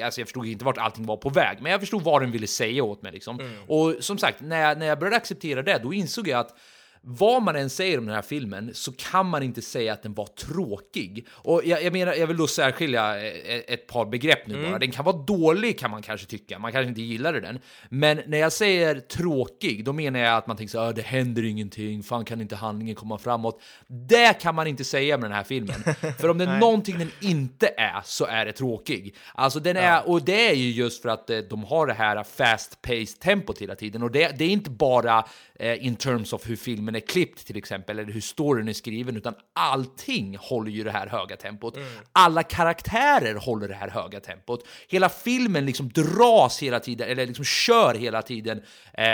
[0.05, 1.59] alltså jag förstod inte vart allting var på väg.
[1.61, 3.41] Men jag förstod vad den ville säga åt mig liksom.
[3.67, 6.55] Och som sagt, när jag, när jag började acceptera det, då insåg jag att
[7.09, 10.15] vad man än säger om den här filmen så kan man inte säga att den
[10.15, 11.27] var tråkig.
[11.31, 14.79] Och jag, jag menar, jag vill då särskilja eh, ett par begrepp nu bara.
[14.79, 17.59] Den kan vara dålig kan man kanske tycka, man kanske inte gillade den.
[17.89, 21.03] Men när jag säger tråkig, då menar jag att man tänker så här, "Ah, det
[21.03, 23.63] händer ingenting, fan kan inte handlingen komma framåt.
[24.09, 25.77] Det kan man inte säga med den här filmen.
[26.21, 29.15] För om det är någonting den inte är så är det tråkig.
[29.35, 32.17] Alltså den är, och det är ju just för att eh, de har det här
[32.23, 34.03] fast-paced tempot hela tiden.
[34.03, 35.25] Och det, det är inte bara
[35.59, 39.17] eh, in terms of hur filmen är klippt till exempel, eller hur storyn är skriven,
[39.17, 41.77] utan allting håller ju det här höga tempot.
[42.13, 44.67] Alla karaktärer håller det här höga tempot.
[44.89, 48.59] Hela filmen liksom dras hela tiden, eller liksom kör hela tiden.
[48.93, 49.05] Eh,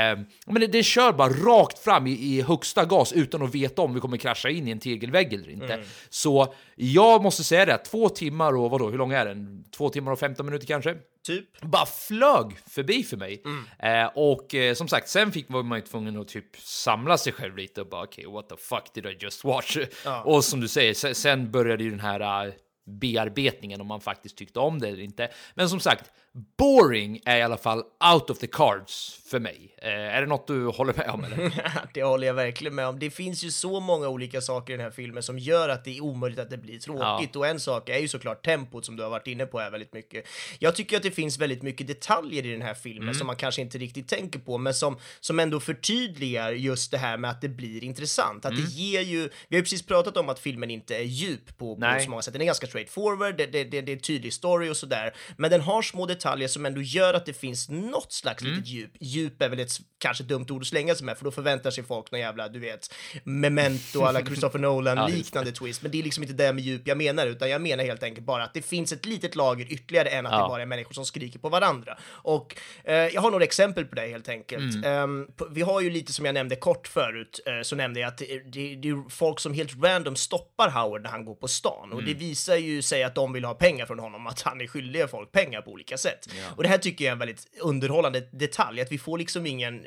[0.46, 3.94] men det, det kör bara rakt fram i, i högsta gas utan att veta om
[3.94, 5.66] vi kommer krascha in i en tegelvägg eller inte.
[6.11, 9.64] Så jag måste säga det, två timmar och vadå, hur lång är den?
[9.76, 10.96] Två timmar och 15 minuter kanske?
[11.23, 11.61] Typ.
[11.61, 13.43] bara flög förbi för mig.
[13.79, 17.57] Eh, och eh, som sagt, sen fick man ju tvungen att typ samla sig själv
[17.57, 19.77] lite och bara okej, okay, what the fuck did I just watch?
[20.25, 22.53] Och som du säger, sen, sen började ju den här uh,
[22.85, 25.31] bearbetningen om man faktiskt tyckte om det eller inte.
[25.55, 29.75] Men som sagt, boring är i alla fall out of the cards för mig.
[29.79, 31.25] Eh, är det något du håller med om?
[31.25, 31.53] Eller?
[31.95, 32.99] det håller jag verkligen med om.
[32.99, 35.97] Det finns ju så många olika saker i den här filmen som gör att det
[35.97, 37.31] är omöjligt att det blir tråkigt.
[37.33, 37.38] Ja.
[37.40, 39.92] Och en sak är ju såklart tempot som du har varit inne på här väldigt
[39.92, 40.29] mycket.
[40.59, 43.14] Jag tycker att det finns väldigt mycket detaljer i den här filmen mm.
[43.14, 47.16] som man kanske inte riktigt tänker på, men som, som ändå förtydligar just det här
[47.16, 48.45] med att det blir intressant.
[48.45, 48.64] Att mm.
[48.64, 51.77] det ger ju, vi har ju precis pratat om att filmen inte är djup på,
[51.77, 52.33] på så många sätt.
[52.33, 55.51] Den är ganska straight forward, det, det, det, det är tydlig story och sådär, men
[55.51, 58.55] den har små detaljer som ändå gör att det finns något slags mm.
[58.55, 58.91] litet djup.
[59.01, 61.85] Djup är väl ett kanske dumt ord att slänga sig med, för då förväntar sig
[61.85, 65.83] folk någon jävla, du vet, memento alla Christopher Nolan liknande ja, twist.
[65.83, 68.27] Men det är liksom inte det med djup jag menar, utan jag menar helt enkelt
[68.27, 70.43] bara att det finns ett litet lager ytterligare än att ja.
[70.43, 71.99] det bara är människor som skriker på varandra.
[72.05, 74.75] Och eh, jag har några exempel på det helt enkelt.
[74.75, 75.03] Mm.
[75.03, 78.19] Um, vi har ju lite som jag nämnde kort förut, uh, så nämnde jag att
[78.19, 81.85] det, det, det, är folk som helt random stoppar Howard när han går på stan
[81.85, 81.97] mm.
[81.97, 84.67] och det visar ju sig att de vill ha pengar från honom, att han är
[84.67, 86.12] skyldig folk pengar på olika sätt.
[86.27, 86.55] Ja.
[86.57, 89.87] Och det här tycker jag är en väldigt underhållande detalj, att vi får liksom ingen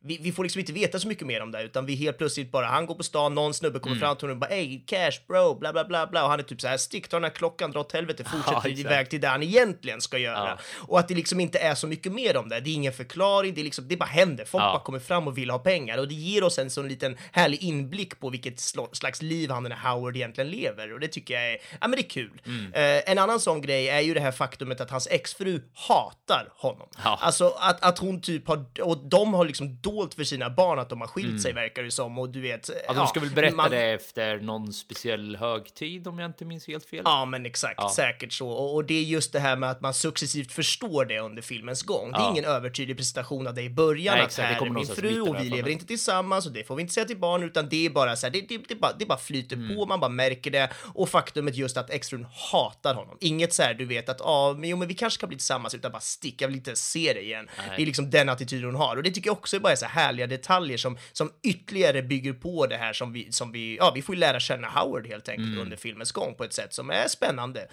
[0.00, 2.52] vi, vi, får liksom inte veta så mycket mer om det, utan vi helt plötsligt
[2.52, 4.06] bara, han går på stan, någon snubbe kommer mm.
[4.06, 6.44] fram till honom och bara ey, cash bro, bla bla bla bla, och han är
[6.44, 9.20] typ så här, stick, ta den här klockan, dra åt helvete, fortsätter ja, iväg till
[9.20, 10.48] det han egentligen ska göra.
[10.48, 10.58] Ja.
[10.88, 13.54] Och att det liksom inte är så mycket mer om det, det är ingen förklaring,
[13.54, 14.72] det, är liksom, det bara händer, folk ja.
[14.72, 17.62] bara kommer fram och vill ha pengar, och det ger oss en sån liten härlig
[17.62, 18.60] inblick på vilket
[18.92, 21.90] slags liv han den här Howard egentligen lever, och det tycker jag är, ja men
[21.90, 22.40] det är kul.
[22.46, 22.66] Mm.
[22.66, 26.88] Uh, en annan sån grej är ju det här faktumet att hans exfru hatar honom.
[27.04, 27.18] Ja.
[27.20, 30.88] Alltså att, att hon typ har, och de har liksom dolt för sina barn att
[30.88, 31.38] de har skilt mm.
[31.38, 32.70] sig verkar det som och du vet.
[32.86, 33.70] Ja, de ska ja, väl berätta man...
[33.70, 37.02] det efter någon speciell högtid om jag inte minns helt fel.
[37.04, 37.92] Ja, men exakt, ja.
[37.96, 38.48] säkert så.
[38.48, 41.82] Och, och, det är just det här med att man successivt förstår det under filmens
[41.82, 42.12] gång.
[42.12, 45.20] Det är ingen övertydlig presentation av det i början, Nej, att här är min fru
[45.20, 47.86] och vi lever inte tillsammans och det får vi inte säga till barn, utan det
[47.86, 49.76] är bara så här, det, det, det, bara, det bara flyter mm.
[49.76, 50.70] på, man bara märker det.
[50.94, 53.16] Och faktumet just att exfrun hatar honom.
[53.20, 55.38] Inget så här, du vet att, ja, ah, men jo, men vi kanske kan bli
[55.38, 57.48] tillsammans, utan bara stick, jag vill inte se det igen.
[57.58, 57.66] Nej.
[57.76, 59.86] Det är liksom den attityden hon har och det tycker jag också är bara så
[59.86, 64.02] härliga detaljer som, som ytterligare bygger på det här som vi, som vi, ja, vi
[64.02, 65.60] får ju lära känna Howard helt enkelt mm.
[65.60, 67.68] under filmens gång på ett sätt som är spännande.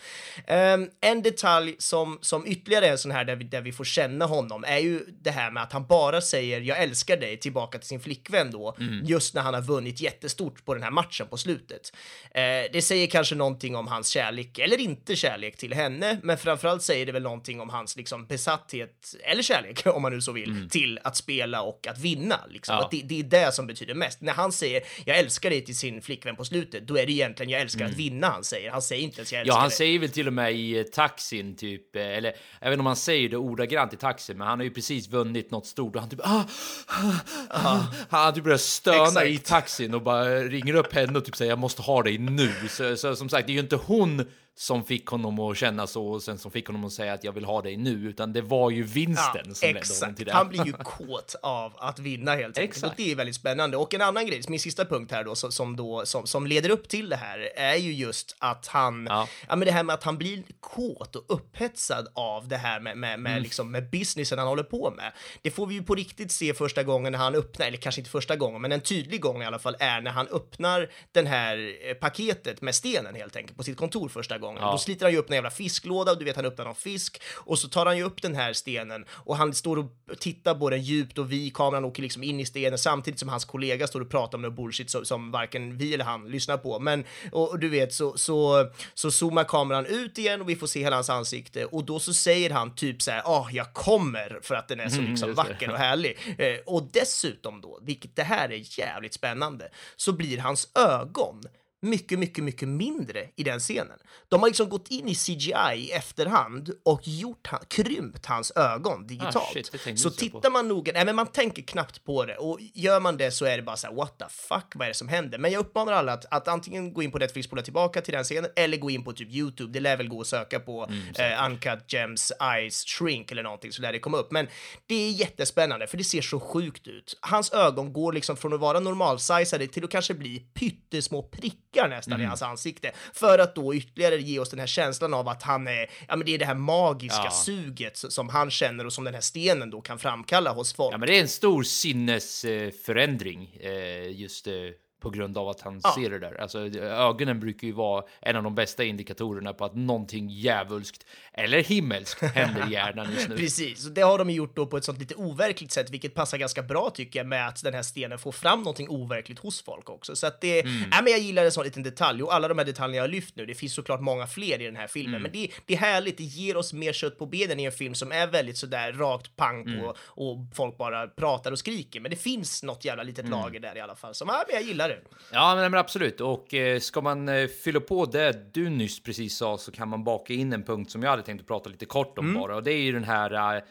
[0.48, 3.84] Um, en detalj som, som ytterligare är en sån här där vi, där vi får
[3.84, 7.78] känna honom är ju det här med att han bara säger jag älskar dig tillbaka
[7.78, 9.06] till sin flickvän då, mm.
[9.06, 11.94] just när han har vunnit jättestort på den här matchen på slutet.
[12.26, 16.84] Uh, det säger kanske någonting om hans kärlek, eller inte kärlek till henne, men framförallt
[16.84, 20.50] säger det väl någonting om hans liksom besatthet, eller kärlek om man nu så vill,
[20.50, 20.70] mm.
[20.70, 22.40] till att spela och att vinna.
[22.50, 22.76] Liksom.
[22.76, 22.86] Ja.
[22.86, 24.22] Att det, det, är det som betyder mest.
[24.22, 27.50] När han säger jag älskar dig till sin flickvän på slutet, då är det egentligen
[27.50, 27.92] jag älskar mm.
[27.92, 28.72] att vinna han säger.
[28.72, 29.78] Han säger inte ens jag älskar Ja, han dig.
[29.78, 32.34] säger väl till och med i eh, taxin typ, eh, eller
[32.66, 35.66] inte om han säger det ordagrant i taxin, men han har ju precis vunnit något
[35.66, 36.44] stort och han typ ah,
[36.88, 37.14] ah,
[37.50, 37.80] ah.
[38.10, 39.28] Han typ börjar stöna Exakt.
[39.28, 42.52] i taxin och bara ringer upp henne och typ säger jag måste ha dig nu.
[42.70, 46.08] Så, så som sagt, det är ju inte hon som fick honom att känna så
[46.08, 48.42] och sen som fick honom att säga att jag vill ha dig nu, utan det
[48.42, 50.32] var ju vinsten ja, som ledde honom till det.
[50.32, 52.84] Han blir ju kåt av att vinna helt enkelt.
[52.84, 53.78] Och det är väldigt spännande.
[53.78, 56.90] Och en annan grej, min sista punkt här då, som, då, som, som leder upp
[56.90, 59.28] till det här, är ju just att han, ja.
[59.50, 62.98] ja men det här med att han blir kåt och upphetsad av det här med,
[62.98, 63.44] med, med, mm.
[63.44, 65.12] liksom, med businessen han håller på med.
[65.42, 68.12] Det får vi ju på riktigt se första gången när han öppnar, eller kanske inte
[68.12, 71.76] första gången, men en tydlig gång i alla fall, är när han öppnar den här
[71.88, 74.62] eh, paketet med stenen helt enkelt på sitt kontor första gången.
[74.62, 74.72] Ja.
[74.72, 77.22] Då sliter han ju upp en jävla fisklåda och du vet han öppnar någon fisk
[77.36, 79.86] och så tar han ju upp den här stenen och han står och
[80.20, 83.46] tittar på den djupt och vi, kameran åker liksom in i stenen samtidigt som hans
[83.46, 86.80] kollega står och pratar om något bullshit som, som varken vi eller han lyssnar på.
[86.80, 90.68] Men och, och du vet så, så, så zoomar kameran ut igen och vi får
[90.68, 94.40] se hela hans ansikte och då så säger han typ så här, ah, jag kommer
[94.42, 96.18] för att den är så mm, liksom vacker och härlig.
[96.38, 101.42] Eh, och dessutom då, vilket det här är jävligt spännande, så blir hans ögon
[101.82, 104.00] mycket, mycket, mycket mindre i den scenen.
[104.30, 109.36] De har liksom gått in i CGI i efterhand och gjort, krympt hans ögon digitalt.
[109.36, 113.00] Ah, shit, så tittar man noga, nej men man tänker knappt på det och gör
[113.00, 115.08] man det så är det bara så här, what the fuck, vad är det som
[115.08, 115.38] händer?
[115.38, 118.24] Men jag uppmanar alla att, att antingen gå in på Netflix, spola tillbaka till den
[118.24, 119.74] scenen eller gå in på typ YouTube.
[119.74, 123.72] Det lär väl gå att söka på mm, eh, Uncut Gems Eyes Shrink eller någonting
[123.72, 124.32] så lär det komma upp.
[124.32, 124.48] Men
[124.86, 127.18] det är jättespännande för det ser så sjukt ut.
[127.22, 131.88] Hans ögon går liksom från att vara normalsizade till att kanske bli pyttesmå prickar prickar
[131.88, 132.26] nästan mm.
[132.26, 135.68] i hans ansikte för att då ytterligare ge oss den här känslan av att han
[135.68, 137.32] är, ja men det är det här magiska ja.
[137.32, 140.94] suget som han känner och som den här stenen då kan framkalla hos folk.
[140.94, 144.54] Ja men det är en stor sinnesförändring, eh, just eh,
[145.02, 145.96] på grund av att han Ja.
[145.96, 146.42] ser det där.
[146.42, 151.64] Alltså, ögonen brukar ju vara en av de bästa indikatorerna på att någonting djävulskt eller
[151.64, 153.38] himmelskt händer i hjärnan just nu.
[153.38, 156.38] Precis, och det har de gjort då på ett sånt lite overkligt sätt, vilket passar
[156.38, 159.90] ganska bra tycker jag med att den här stenen får fram någonting overkligt hos folk
[159.90, 160.16] också.
[160.16, 160.74] Så att det, Mm.
[160.92, 163.08] ja, men jag gillar en sån liten detalj och alla de här detaljerna jag har
[163.10, 165.22] lyft nu, det finns såklart många fler i den här filmen, Mm.
[165.22, 167.96] men det, det är härligt, det ger oss mer kött på benen i en film
[167.96, 169.94] som är väldigt sådär rakt pang på Mm.
[170.08, 173.40] och folk bara pratar och skriker, men det finns något jävla litet Mm.
[173.40, 175.02] lager där i alla fall som, ja, men jag gillar det.
[175.34, 176.22] Ja, men, men absolut.
[176.22, 180.04] Och eh, ska man eh, fylla på det du nyss precis sa så kan man
[180.04, 182.56] baka in en punkt som jag hade tänkt att prata lite kort om bara.
[182.56, 183.64] Och det är ju den här, eh,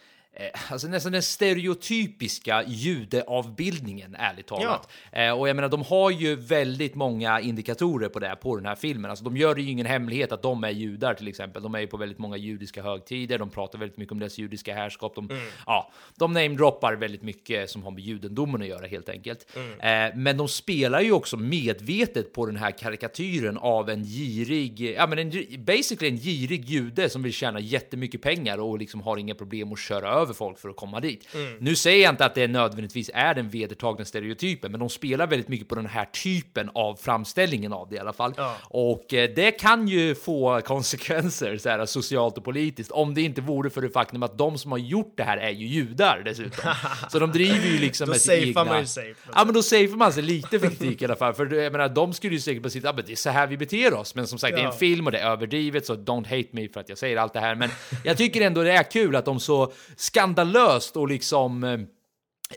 [0.71, 4.91] alltså nästan den stereotypiska judeavbildningen, ärligt talat.
[5.13, 8.75] Eh, och jag menar, de har ju väldigt många indikatorer på det på den här
[8.75, 9.11] filmen.
[9.11, 11.63] Alltså, de gör det ju ingen hemlighet att de är judar till exempel.
[11.63, 13.39] De är ju på väldigt många judiska högtider.
[13.39, 15.15] De pratar väldigt mycket om deras judiska härskap.
[15.15, 15.29] De,
[15.67, 19.47] ja, de namedroppar väldigt mycket som har med judendomen att göra helt enkelt.
[19.57, 25.07] Eh, men de spelar ju också medvetet på den här karikatyren av en girig, ja
[25.07, 25.31] men en,
[25.65, 29.79] basically en girig jude som vill tjäna jättemycket pengar och liksom har inga problem att
[29.79, 31.29] köra över folk för att komma dit.
[31.59, 35.49] Nu säger jag inte att det nödvändigtvis är den vedertagna stereotypen, men de spelar väldigt
[35.49, 38.35] mycket på den här typen av framställningen av det i alla fall.
[38.37, 38.57] Ja.
[38.63, 43.41] Och eh, det kan ju få konsekvenser så här, socialt och politiskt om det inte
[43.41, 46.71] vore för det faktum att de som har gjort det här är ju judar dessutom.
[47.11, 48.65] Så de driver ju liksom med sitt egna...
[48.65, 49.15] man ju safe.
[49.35, 51.35] Ja, men då safear man sig lite för kritik i alla fall.
[51.35, 53.47] För jag menar, de skulle ju säkert bara sitta, ja, men det är så här
[53.47, 54.15] vi beter oss.
[54.15, 54.73] Men som sagt, det är Ja.
[54.73, 57.33] en film och det är överdrivet, så don't hate me för att jag säger allt
[57.33, 57.55] det här.
[57.55, 57.71] Men
[58.05, 59.73] jag tycker ändå det är kul att de så
[60.11, 61.79] skandalöst och liksom eh,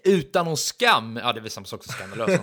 [0.03, 2.41] utan någon skam, ja det är väl samma sak som skandalöst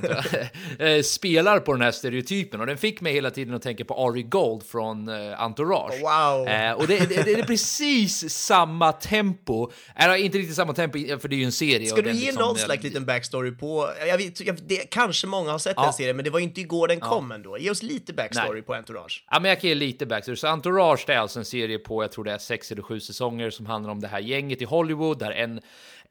[0.78, 3.94] eh, spelar på den här stereotypen och den fick mig hela tiden att tänka på
[3.94, 6.00] Ari Gold från eh, Entourage.
[6.00, 6.48] Wow.
[6.48, 11.28] Eh, och det, det, det är precis samma tempo, eller inte riktigt samma tempo för
[11.28, 11.86] det är ju en serie.
[11.86, 15.50] Ska du ge liksom, någon slags liten backstory på, jag vet, jag, det, kanske många
[15.50, 15.82] har sett Ja.
[15.84, 17.58] den serien, men det var ju inte igår den kom ändå.
[17.58, 18.62] Ge oss lite backstory Nej.
[18.62, 19.24] på Entourage.
[19.30, 20.36] Ja, men jag kan ge lite backstory.
[20.36, 23.00] Så Entourage det är alltså en serie på, jag tror det är sex eller sju
[23.00, 25.60] säsonger som handlar om det här gänget i Hollywood där en,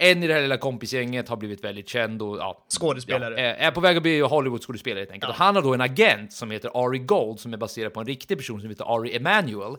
[0.01, 3.33] en i det här lilla kompisgänget har blivit väldigt känd och ja, Skådespelare.
[3.33, 5.29] Ja, är är på väg att bli Hollywood-skådespelare helt enkelt.
[5.29, 8.05] Och han har då en agent som heter Ari Gold som är baserad på en
[8.05, 9.75] riktig person som heter Ari Emanuel.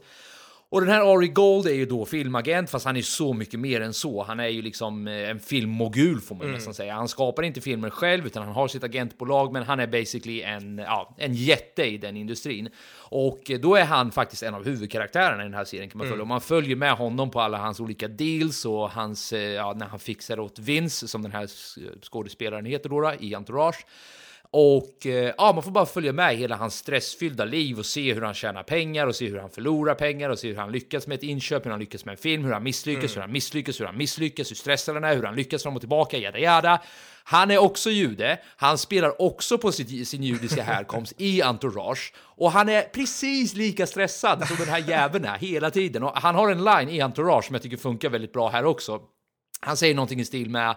[0.73, 3.81] Och den här Ari Gold är ju då filmagent, fast han är så mycket mer
[3.81, 4.23] än så.
[4.23, 6.55] Han är ju liksom eh, en filmmogul får man Mm.
[6.55, 6.95] nästan säga.
[6.95, 10.79] Han skapar inte filmer själv, utan han har sitt agentbolag, men han är basically en,
[10.79, 12.69] ja, en jätte i den industrin.
[12.97, 16.07] Och eh, då är han faktiskt en av huvudkaraktärerna i den här serien kan man
[16.07, 16.13] Mm.
[16.13, 16.23] följa.
[16.23, 19.87] Och man följer med honom på alla hans olika deals och hans, eh, ja, när
[19.87, 21.49] han fixar åt Vince, som den här
[22.03, 23.87] skådespelaren heter då i Entourage.
[24.53, 28.15] Och eh, ja, man får bara följa med i hela hans stressfyllda liv och se
[28.15, 31.07] hur han tjänar pengar och se hur han förlorar pengar och se hur han lyckas
[31.07, 33.81] med ett inköp, hur han lyckas med en film, hur han misslyckas, hur han misslyckas,
[33.81, 36.83] hur han misslyckas, hur stressad han är, hur han lyckas fram och tillbaka, jada jada.
[37.25, 42.53] Han är också jude, han spelar också på sitt, sin judiska härkomst i Entourage och
[42.53, 46.03] han är precis lika stressad som den här jäveln är hela tiden.
[46.03, 49.01] Och han har en line i Entourage som jag tycker funkar väldigt bra här också.
[49.61, 50.77] Han säger någonting i stil med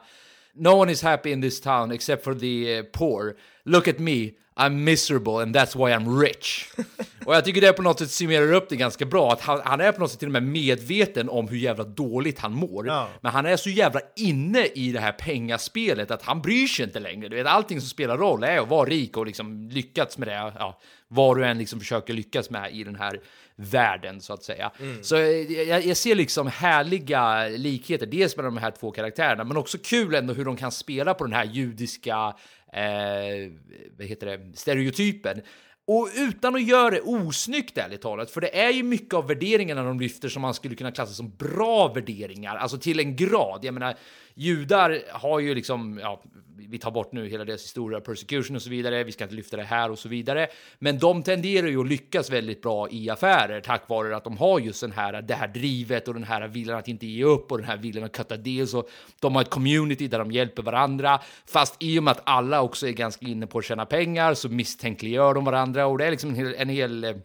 [0.56, 3.36] No one is happy in this town except for the uh, poor.
[3.66, 6.70] Look at me, I'm miserable and that's why I'm rich.
[7.26, 9.32] och jag tycker det på något sätt summerar upp det ganska bra.
[9.32, 12.40] Att han, han är på något sätt till och med medveten om hur jävla dåligt
[12.40, 12.88] han mår.
[12.88, 13.08] Ja.
[13.22, 17.00] Men han är så jävla inne i det här pengaspelet att han bryr sig inte
[17.00, 17.30] längre.
[17.30, 20.54] Du vet, allting som spelar roll är att vara rik och liksom lyckats med det.
[20.60, 23.20] Ja, vad du än liksom försöker lyckas med i den här
[23.56, 24.72] världen så att säga.
[25.02, 29.58] Så eh, jag, jag ser liksom härliga likheter, dels med de här två karaktärerna, men
[29.58, 32.36] också kul ändå hur de kan spela på den här judiska
[32.74, 33.52] eh,
[33.98, 35.42] vad heter det, stereotypen.
[35.88, 39.84] Och utan att göra det osnyggt ärligt talat, för det är ju mycket av värderingarna
[39.84, 43.60] de lyfter som man skulle kunna klassa som bra värderingar, alltså till en grad.
[43.62, 43.96] Jag menar,
[44.36, 46.24] judar har ju liksom, ja,
[46.56, 49.58] vi tar bort nu hela deras historia, persecution och så vidare, vi ska inte lyfta
[49.58, 50.48] det här och så vidare.
[50.80, 54.60] Men de tenderar ju att lyckas väldigt bra i affärer tack vare att de har
[54.60, 57.58] just den här, det här drivet och den här viljan att inte ge upp och
[57.58, 58.90] den här viljan att cutta deals och
[59.20, 61.20] de har ett community där de hjälper varandra.
[61.46, 64.50] Fast i och med att alla också är ganska inne på att tjäna pengar så
[64.50, 67.16] misstänkliggör de varandra och det är liksom en hel, en hel eh,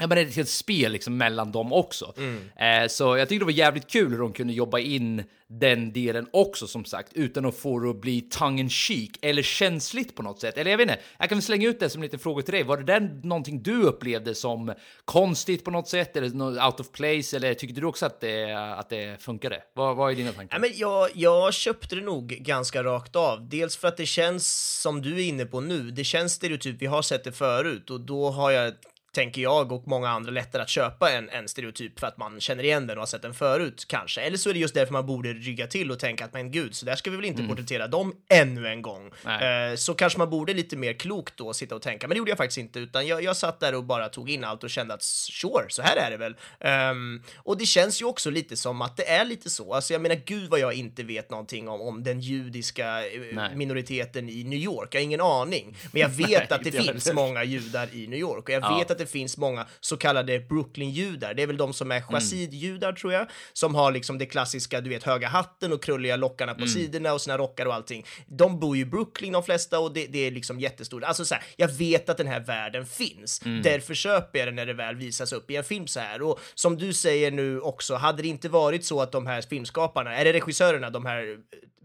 [0.00, 2.14] Ja, men det är ett helt spel liksom mellan dem också.
[2.56, 6.26] Eh, så jag tyckte det var jävligt kul hur de kunde jobba in den delen
[6.32, 10.22] också som sagt, utan att få det att bli tongue in cheek eller känsligt på
[10.22, 10.58] något sätt.
[10.58, 12.54] Eller jag vet inte, jag kan väl slänga ut det som en liten fråga till
[12.54, 12.62] dig.
[12.62, 17.36] Var det där någonting du upplevde som konstigt på något sätt eller out of place?
[17.36, 19.62] Eller tyckte du också att det, att det funkade?
[19.74, 20.56] Vad, vad är dina tankar?
[20.56, 23.48] Ja, men jag, jag köpte det nog ganska rakt av.
[23.48, 26.86] Dels för att det känns, som du är inne på nu, det känns stereotyp, vi
[26.86, 28.72] har sett det förut och då har jag
[29.14, 32.64] tänker jag och många andra lättare att köpa en, en stereotyp för att man känner
[32.64, 34.20] igen den och har sett den förut kanske.
[34.20, 36.74] Eller så är det just därför man borde rygga till och tänka att men gud,
[36.74, 37.48] så där ska vi väl inte Mm.
[37.56, 39.10] porträttera dem ännu en gång.
[39.24, 39.70] Nej.
[39.70, 42.30] Eh, så kanske man borde lite mer klokt då sitta och tänka, men det gjorde
[42.30, 44.94] jag faktiskt inte, utan jag, jag satt där och bara tog in allt och kände
[44.94, 46.36] att sure, så här är det väl.
[46.60, 49.74] Ehm, och det känns ju också lite som att det är lite så.
[49.74, 53.56] Alltså jag menar, gud vad jag inte vet någonting om, om den judiska eh, Nej.
[53.56, 54.94] minoriteten i New York.
[54.94, 55.76] Jag har ingen aning.
[55.92, 57.14] Men jag vet att det finns heller.
[57.14, 58.78] många judar i New York och jag Ja.
[58.78, 61.34] vet att det finns många så kallade Brooklyn-judar.
[61.34, 62.08] Det är väl de som är Mm.
[62.08, 66.52] chassid-judar tror jag, som har liksom det klassiska, du vet, höga hatten och krulliga lockarna
[66.52, 66.62] Mm.
[66.62, 68.04] på sidorna och sina rockar och allting.
[68.26, 71.04] De bor ju i Brooklyn de flesta och det, det är liksom jättestort.
[71.04, 73.42] Alltså så här, jag vet att den här världen finns.
[73.44, 73.62] Mm.
[73.62, 76.22] Därför köper jag det när det väl visas upp i en film så här.
[76.22, 80.14] Och som du säger nu också, hade det inte varit så att de här filmskaparna,
[80.16, 81.36] är det regissörerna, de här eh,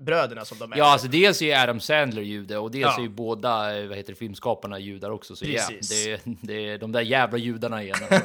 [0.05, 0.77] bröderna som de är?
[0.77, 2.97] Ja, alltså dels är Adam Sandler jude och dels Ja.
[2.97, 5.35] är ju båda, eh, vad heter det, filmskaparna judar också.
[5.35, 5.89] Så ja, Precis.
[5.89, 7.97] det, är- det är de där jävla judarna igen.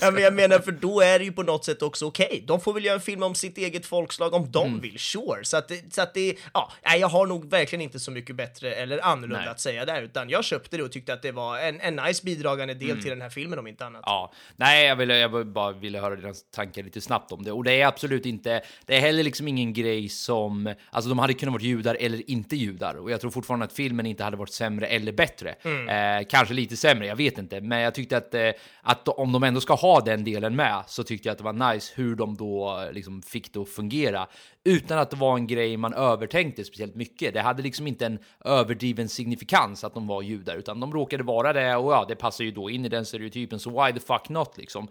[0.00, 2.44] ja, men jag menar, för då är det ju på något sätt också okej.
[2.46, 4.80] De får väl göra en film om sitt eget folkslag om de Mm.
[4.80, 5.44] vill, sure.
[5.44, 9.04] Så att, så att det, ja, jag har nog verkligen inte så mycket bättre eller
[9.04, 9.48] annorlunda Nej.
[9.48, 12.24] att säga där, utan jag köpte det och tyckte att det var en, en nice
[12.24, 12.86] bidragande Mm.
[12.88, 14.02] del till den här filmen om inte annat.
[14.06, 17.52] Ja, nej, jag ville, jag bara ville höra dina tankar lite snabbt om det.
[17.52, 21.34] Och det är absolut inte, det är heller liksom ingen grej som, alltså de hade
[21.34, 22.94] kunnat vara judar eller inte judar.
[22.94, 25.50] Och jag tror fortfarande att filmen inte hade varit sämre eller bättre.
[25.50, 27.60] Eh, kanske lite sämre, jag vet inte.
[27.60, 28.50] Men jag tyckte att, att, eh,
[28.82, 31.72] att om de ändå ska ha den delen med så tyckte jag att det var
[31.72, 34.26] nice hur de då liksom fick det att fungera.
[34.66, 37.34] Utan att det var en grej man övertänkte speciellt mycket.
[37.34, 41.52] Det hade liksom inte en överdriven signifikans att de var judar, utan de råkade vara
[41.52, 44.28] det och ja, det passar ju då in i den stereotypen, så why the fuck
[44.28, 44.88] not liksom.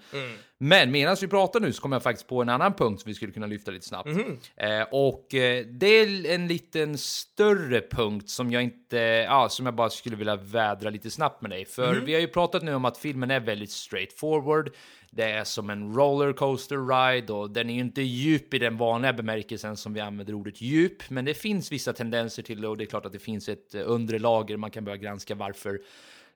[0.58, 3.16] Men medan vi pratar nu så kommer jag faktiskt på en annan punkt som vi
[3.16, 4.10] skulle kunna lyfta lite snabbt.
[4.56, 9.76] Eh, och eh, det är en liten större punkt som jag inte, ja, som jag
[9.76, 11.66] bara skulle vilja vädra lite snabbt med dig.
[11.66, 14.70] För vi har ju pratat nu om att filmen är väldigt straightforward.
[15.16, 19.14] Det är som en rollercoaster ride och den är ju inte djup i den vanliga
[19.14, 22.84] bemärkelsen som vi använder ordet djup, men det finns vissa tendenser till det och det
[22.84, 25.80] är klart att det finns ett eh, undre lager man kan börja granska varför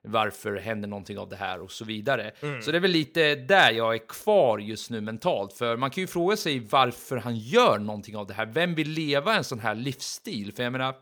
[0.02, 2.32] varför händer någonting av det här och så vidare.
[2.62, 6.00] Så det är väl lite där jag är kvar just nu mentalt, för man kan
[6.00, 8.46] ju fråga sig varför han gör någonting av det här.
[8.46, 10.52] Vem vill leva en sån här livsstil?
[10.52, 10.94] För jag menar,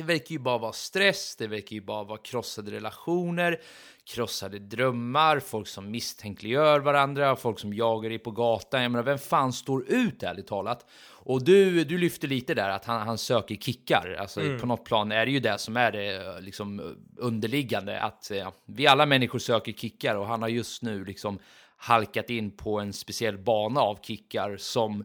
[0.00, 3.60] det verkar ju bara vara stress, det verkar ju bara vara krossade relationer,
[4.04, 8.82] krossade drömmar, folk som misstänkliggör varandra, folk som jagar dig på gatan.
[8.82, 10.86] Jag menar, vem fan står ut ärligt talat?
[11.08, 14.16] Och du, du lyfter lite där att han, han söker kickar.
[14.20, 18.52] Alltså på något plan är det ju det som är det liksom underliggande, att ja,
[18.66, 21.38] vi alla människor söker kickar och han har just nu liksom
[21.76, 25.04] halkat in på en speciell bana av kickar som,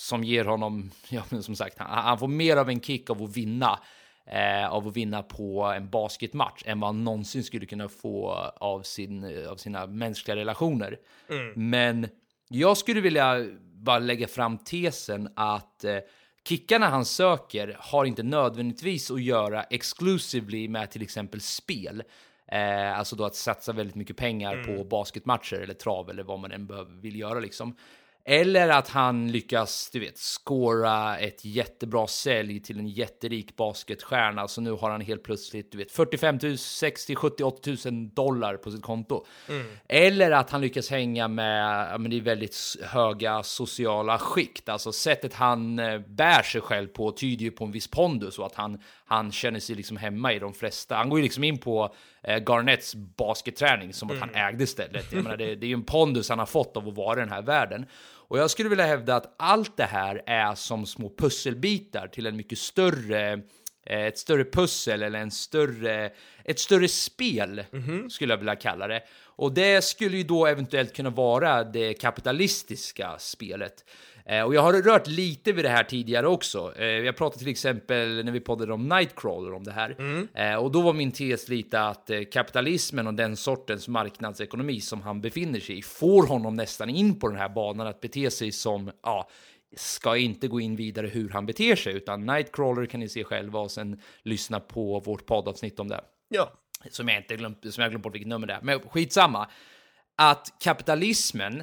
[0.00, 3.22] som ger honom, ja men som sagt, han, han får mer av en kick av
[3.22, 3.78] att vinna
[4.30, 8.82] eh, av att vinna på en basketmatch än vad han någonsin skulle kunna få av,
[8.82, 10.98] sin, av sina mänskliga relationer.
[11.54, 12.08] Men
[12.48, 15.98] jag skulle vilja bara lägga fram tesen att eh,
[16.48, 22.02] kickarna han söker har inte nödvändigtvis att göra exclusively med till exempel spel.
[22.52, 26.52] Eh, alltså då att satsa väldigt mycket pengar på basketmatcher eller trav eller vad man
[26.52, 27.76] än behöver, vill göra liksom.
[28.30, 34.48] Eller att han lyckas, du vet, skåra ett jättebra sälj till en jätterik basketstjärna.
[34.48, 38.56] Så nu har han helt plötsligt, du vet, 45 000, 60, 70, 80 000 dollar
[38.56, 39.26] på sitt konto.
[39.88, 44.68] Eller att han lyckas hänga med, men det är väldigt höga sociala skikt.
[44.68, 48.46] Alltså sättet han eh, bär sig själv på tyder ju på en viss pondus och
[48.46, 50.96] att han, han känner sig liksom hemma i de flesta.
[50.96, 55.12] Han går ju liksom in på eh, Garnets basketträning som att han ägde stället.
[55.12, 57.20] Jag menar, det, det är ju en pondus han har fått av att vara i
[57.20, 57.86] den här världen.
[58.28, 62.36] Och jag skulle vilja hävda att allt det här är som små pusselbitar till en
[62.36, 63.32] mycket större
[63.86, 66.10] eh, ett större pussel eller en större,
[66.44, 67.64] ett större spel
[68.10, 69.02] skulle jag vilja kalla det.
[69.24, 73.84] Och det skulle ju då eventuellt kunna vara det kapitalistiska spelet.
[74.28, 76.72] Eh, och jag har rört lite vid det här tidigare också.
[76.76, 79.96] Eh, jag pratade till exempel när vi poddade om Nightcrawler om det här.
[80.34, 85.20] Eh, och då var min tes lite att kapitalismen och den sortens marknadsekonomi som han
[85.20, 88.90] befinner sig i får honom nästan in på den här banan att bete sig som,
[89.02, 89.28] ja,
[89.76, 93.60] ska inte gå in vidare hur han beter sig, utan Nightcrawler kan ni se själva
[93.60, 96.00] och sen lyssna på vårt poddavsnitt om det.
[96.28, 96.52] Ja.
[96.90, 98.60] Som jag inte glömt, som jag glömt bort vilket nummer det är.
[98.62, 99.48] Men skitsamma.
[100.16, 101.62] Att kapitalismen,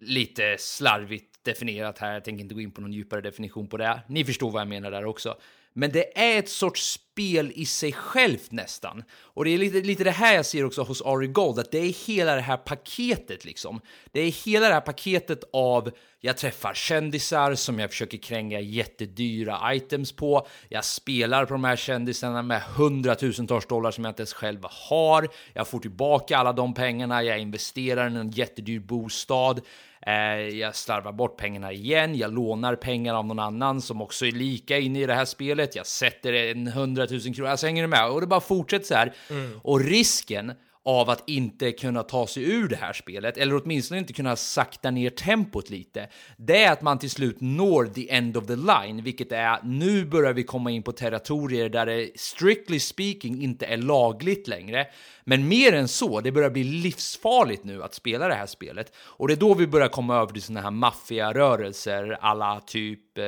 [0.00, 4.00] lite slarvigt definierat här, jag tänker inte gå in på någon djupare definition på det.
[4.08, 5.36] Ni förstår vad jag menar där också.
[5.76, 9.04] Men det är ett sorts spel i sig självt nästan.
[9.20, 11.78] Och det är lite, lite det här jag ser också hos Ari Gold, att det
[11.78, 13.80] är hela det här paketet liksom.
[14.12, 19.74] Det är hela det här paketet av jag träffar kändisar som jag försöker kränga jättedyra
[19.74, 20.46] items på.
[20.68, 25.28] Jag spelar på de här kändisarna med hundratusentals dollar som jag inte ens själv har.
[25.52, 27.22] Jag får tillbaka alla de pengarna.
[27.22, 29.60] Jag investerar i en jättedyr bostad.
[30.06, 30.14] Eh,
[30.58, 32.14] jag slarvar bort pengarna igen.
[32.14, 35.76] Jag lånar pengar av någon annan som också är lika inne i det här spelet.
[35.76, 37.50] Jag sätter en hundratusen kronor.
[37.50, 38.10] Alltså hänger du med?
[38.10, 39.14] Och det bara fortsätter så här.
[39.30, 39.60] Mm.
[39.62, 40.52] Och risken
[40.84, 44.90] av att inte kunna ta sig ur det här spelet, eller åtminstone inte kunna sakta
[44.90, 49.02] ner tempot lite, det är att man till slut når the end of the line,
[49.02, 53.76] vilket är nu börjar vi komma in på territorier där det strictly speaking inte är
[53.76, 54.86] lagligt längre.
[55.24, 58.92] Men mer än så, det börjar bli livsfarligt nu att spela det här spelet.
[58.96, 63.24] Och det är då vi börjar komma över till såna här maffiarörelser, alla typ eh,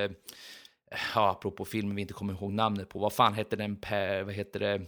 [1.14, 3.78] ja, apropå filmen vi inte kommer ihåg namnet på, vad fan hette den,
[4.24, 4.80] vad heter det,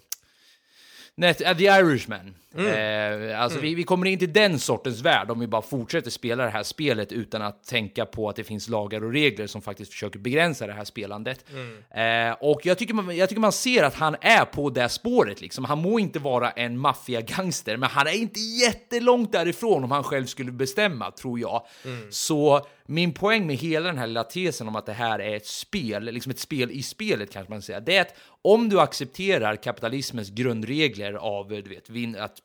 [1.19, 2.35] Net, uh, The Irishman.
[2.55, 3.31] Mm.
[3.31, 3.69] Eh, alltså mm.
[3.69, 6.63] vi, vi kommer in till den sortens värld om vi bara fortsätter spela det här
[6.63, 10.67] spelet utan att tänka på att det finns lagar och regler som faktiskt försöker begränsa
[10.67, 11.45] det här spelandet.
[11.53, 12.31] Mm.
[12.31, 15.41] Eh, och jag tycker, man, jag tycker man ser att han är på det spåret.
[15.41, 15.65] Liksom.
[15.65, 20.27] Han må inte vara en maffiagangster, men han är inte jättelångt därifrån om han själv
[20.27, 21.67] skulle bestämma, tror jag.
[21.85, 22.07] Mm.
[22.11, 25.47] Så min poäng med hela den här lilla tesen om att det här är ett
[25.47, 29.57] spel, liksom ett spel i spelet kanske man säger, det är att om du accepterar
[29.57, 32.39] kapitalismens grundregler av du vet, att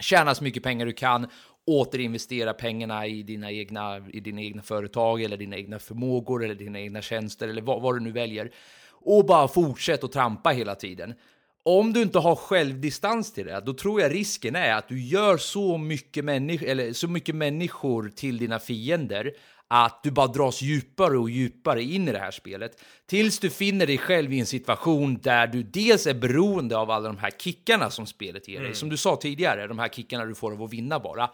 [0.00, 1.26] tjäna så mycket pengar du kan,
[1.66, 6.80] återinvestera pengarna i dina egna, i dina egna företag eller dina egna förmågor eller dina
[6.80, 8.50] egna tjänster eller vad, vad du nu väljer
[8.90, 11.14] och bara fortsätt att trampa hela tiden.
[11.62, 15.36] Om du inte har självdistans till det, då tror jag risken är att du gör
[15.36, 19.32] så mycket, människ eller så mycket människor till dina fiender
[19.68, 23.86] att du bara dras djupare och djupare in i det här spelet tills du finner
[23.86, 27.90] dig själv i en situation där du dels är beroende av alla de här kickarna
[27.90, 28.74] som spelet ger dig, mm.
[28.74, 31.30] som du sa tidigare, de här kickarna du får av att vinna bara.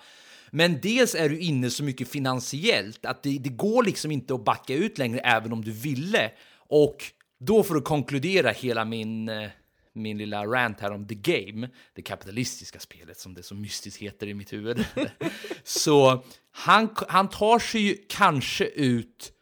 [0.51, 4.45] Men dels är du inne så mycket finansiellt att det, det går liksom inte att
[4.45, 6.31] backa ut längre även om du ville.
[6.57, 6.97] Och
[7.41, 9.49] då får du konkludera hela min eh,
[9.95, 14.27] min lilla rant här om The Game, det kapitalistiska spelet som det så mystiskt heter
[14.27, 14.85] i mitt huvud.
[15.65, 19.33] så han, han tar sig ju kanske ut,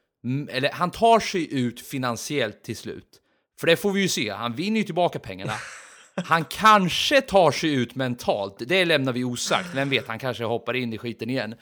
[0.50, 3.20] eller han tar sig ut finansiellt till slut.
[3.60, 5.54] För det får vi ju se, han vinner ju tillbaka pengarna.
[6.14, 9.74] Han kanske tar sig ut mentalt, det lämnar vi osagt.
[9.74, 11.54] Vem vet, han kanske hoppar in i skiten igen.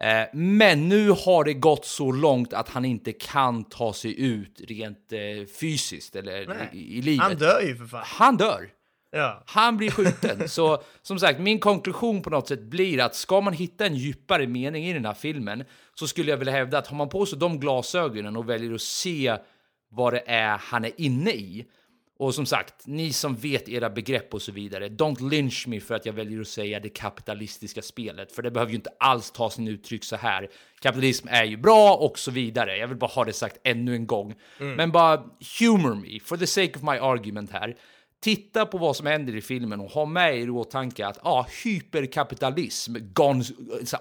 [0.00, 4.60] Eh, men nu har det gått så långt att han inte kan ta sig ut
[4.68, 7.22] rent eh, fysiskt eller i, i, livet.
[7.22, 8.02] Han dör ju för fan.
[8.04, 8.68] Han dör.
[9.10, 9.42] Ja.
[9.46, 10.48] Han blir skjuten.
[10.48, 14.46] så som sagt, min konklusion på något sätt blir att ska man hitta en djupare
[14.46, 15.64] mening i den här filmen
[15.94, 18.80] så skulle jag vilja hävda att har man på sig de glasögonen och väljer att
[18.80, 19.36] se
[19.90, 21.66] vad det är han är inne i
[22.18, 25.94] och som sagt, ni som vet era begrepp och så vidare, don't lynch me för
[25.94, 29.50] att jag väljer att säga det kapitalistiska spelet, för det behöver ju inte alls ta
[29.50, 30.48] sin uttryck så här.
[30.80, 32.76] Kapitalism är ju bra och så vidare.
[32.76, 34.34] Jag vill bara ha det sagt ännu en gång.
[34.60, 34.74] Mm.
[34.74, 35.24] Men bara
[35.60, 37.76] humor me, for the sake of my argument här.
[38.20, 41.46] Titta på vad som händer i filmen och ha med er i åtanke att ah,
[41.64, 43.44] hyperkapitalism gone,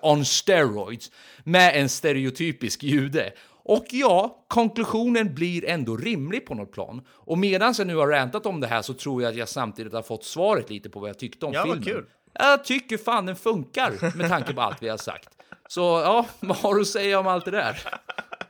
[0.02, 1.12] on steroids
[1.44, 3.34] med en stereotypisk jude.
[3.64, 7.02] Och ja, konklusionen blir ändå rimlig på något plan.
[7.10, 9.94] Och medan jag nu har rantat om det här så tror jag att jag samtidigt
[9.94, 11.84] har fått svaret lite på vad jag tyckte om ja, filmen.
[11.84, 12.06] Kul.
[12.34, 15.30] Jag tycker fan den funkar med tanke på allt vi har sagt.
[15.68, 17.80] Så ja, vad har du att säga om allt det där?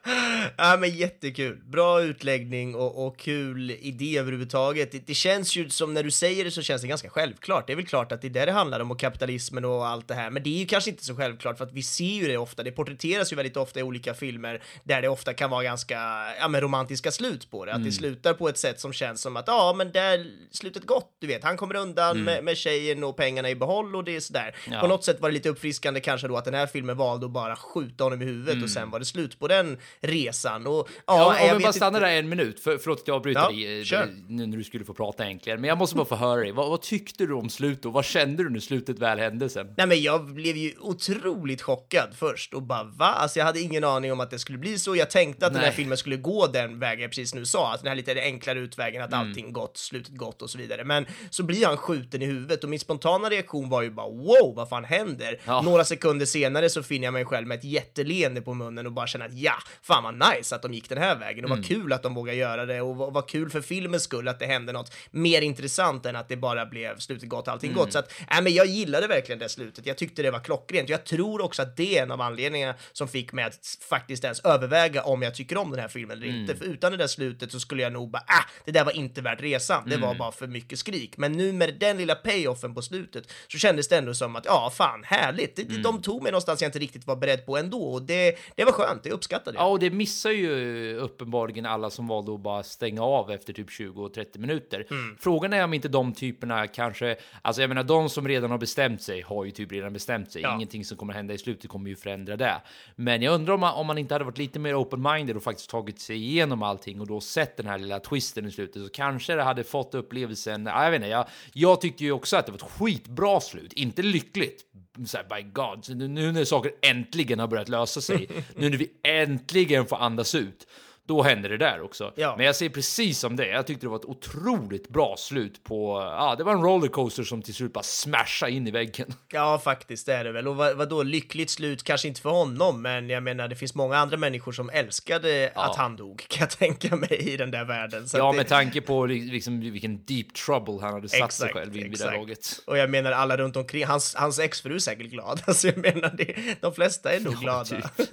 [0.57, 1.61] ja, men jättekul.
[1.65, 4.91] Bra utläggning och, och kul idé överhuvudtaget.
[4.91, 7.67] Det, det känns ju som när du säger det så känns det ganska självklart.
[7.67, 10.07] Det är väl klart att det är det det handlar om och kapitalismen och allt
[10.07, 10.29] det här.
[10.29, 12.63] Men det är ju kanske inte så självklart för att vi ser ju det ofta.
[12.63, 15.99] Det porträtteras ju väldigt ofta i olika filmer där det ofta kan vara ganska
[16.39, 17.71] ja, men romantiska slut på det.
[17.71, 17.89] Att mm.
[17.89, 21.15] det slutar på ett sätt som känns som att ja, men där slutet gott.
[21.19, 22.23] Du vet, han kommer undan mm.
[22.23, 24.55] med, med tjejen och pengarna i behåll och det är sådär.
[24.71, 24.79] Ja.
[24.79, 27.31] På något sätt var det lite uppfriskande kanske då att den här filmen valde att
[27.31, 28.63] bara skjuta honom i huvudet mm.
[28.63, 30.67] och sen var det slut på den resan.
[30.67, 33.41] Och, ja, ja, om vi bara stannar där en minut, för, förlåt att jag avbryter
[33.41, 34.07] ja, dig sure.
[34.27, 35.61] nu när du skulle få prata egentligen.
[35.61, 36.51] Men jag måste bara få höra dig.
[36.51, 39.73] Vad, vad tyckte du om slutet och vad kände du när slutet väl hände sen?
[39.77, 43.05] Nej, men jag blev ju otroligt chockad först och bara va?
[43.05, 44.95] Alltså, jag hade ingen aning om att det skulle bli så.
[44.95, 45.59] Jag tänkte att Nej.
[45.59, 48.21] den här filmen skulle gå den vägen jag precis nu sa, att den här lite
[48.21, 49.27] enklare utvägen, att mm.
[49.27, 50.83] allting gott, slutet gott och så vidare.
[50.83, 54.55] Men så blir han skjuten i huvudet och min spontana reaktion var ju bara wow,
[54.55, 55.39] vad fan händer?
[55.45, 55.61] Ja.
[55.61, 59.07] Några sekunder senare så finner jag mig själv med ett jätteleende på munnen och bara
[59.07, 61.59] känner att ja, fan vad nice att de gick den här vägen och Mm.
[61.61, 64.39] vad kul att de vågar göra det och vad, vad kul för filmens skull att
[64.39, 67.79] det hände något mer intressant än att det bara blev slutet gott, allting Mm.
[67.83, 67.93] gott.
[67.93, 69.85] Så att, äh, men jag gillade verkligen det slutet.
[69.85, 70.89] Jag tyckte det var klockrent.
[70.89, 74.39] Jag tror också att det är en av anledningarna som fick mig att faktiskt ens
[74.39, 76.41] överväga om jag tycker om den här filmen eller Mm.
[76.41, 76.55] inte.
[76.55, 79.21] För utan det där slutet så skulle jag nog bara, ah, det där var inte
[79.21, 79.83] värt resan.
[79.89, 80.07] Det Mm.
[80.07, 81.17] var bara för mycket skrik.
[81.17, 84.71] Men nu med den lilla payoffen på slutet så kändes det ändå som att, ja,
[84.75, 85.55] fan, härligt.
[85.55, 85.81] Det- Mm.
[85.81, 88.71] De tog mig någonstans jag inte riktigt var beredd på ändå och det, det var
[88.71, 89.03] skönt.
[89.03, 89.70] Det uppskattade jag.
[89.71, 94.37] Och det missar ju uppenbarligen alla som valde att bara stänga av efter typ 20-30
[94.37, 94.85] minuter.
[94.91, 95.17] Mm.
[95.19, 99.01] Frågan är om inte de typerna kanske, alltså jag menar de som redan har bestämt
[99.01, 100.41] sig har ju typ redan bestämt sig.
[100.41, 100.55] Ja.
[100.55, 102.61] Ingenting som kommer hända i slutet kommer ju förändra det.
[102.95, 105.69] Men jag undrar om man, om man inte hade varit lite mer open-minded och faktiskt
[105.69, 109.35] tagit sig igenom allting och då sett den här lilla twisten i slutet så kanske
[109.35, 110.65] det hade fått upplevelsen.
[110.65, 113.73] Ja, jag vet inte, jag, jag tyckte ju också att det var ett skitbra slut,
[113.73, 114.65] inte lyckligt.
[115.05, 118.69] Så här, by God, så nu, nu när saker äntligen har börjat lösa sig, nu
[118.69, 120.67] när vi äntligen får andas ut,
[121.11, 122.13] då händer det där också.
[122.15, 122.33] Ja.
[122.37, 123.47] Men jag säger precis som det.
[123.47, 126.01] Jag tyckte det var ett otroligt bra slut på.
[126.17, 129.13] Ja, det var en rollercoaster som till slut bara smashade in i väggen.
[129.33, 130.47] Ja, faktiskt det är det väl.
[130.47, 133.97] Och vad, vadå, lyckligt slut kanske inte för honom, men jag menar, det finns många
[133.97, 138.09] andra människor som älskade att han dog, kan jag tänka mig, i den där världen.
[138.09, 141.53] Så Ja, det, med tanke på liksom vilken deep trouble han hade satt sig Exakt,
[141.53, 142.59] själv i vid det laget.
[142.67, 145.41] Och jag menar alla runt omkring, hans, hans exfru är säkert glad.
[145.47, 147.63] Alltså jag menar, det, de flesta är nog glada.
[147.65, 148.09] typ.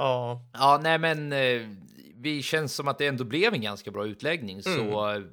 [0.00, 1.62] Ja, Ja, nej, men eh,
[2.16, 5.30] vi känns som att det ändå blev en ganska bra utläggning, så Mm.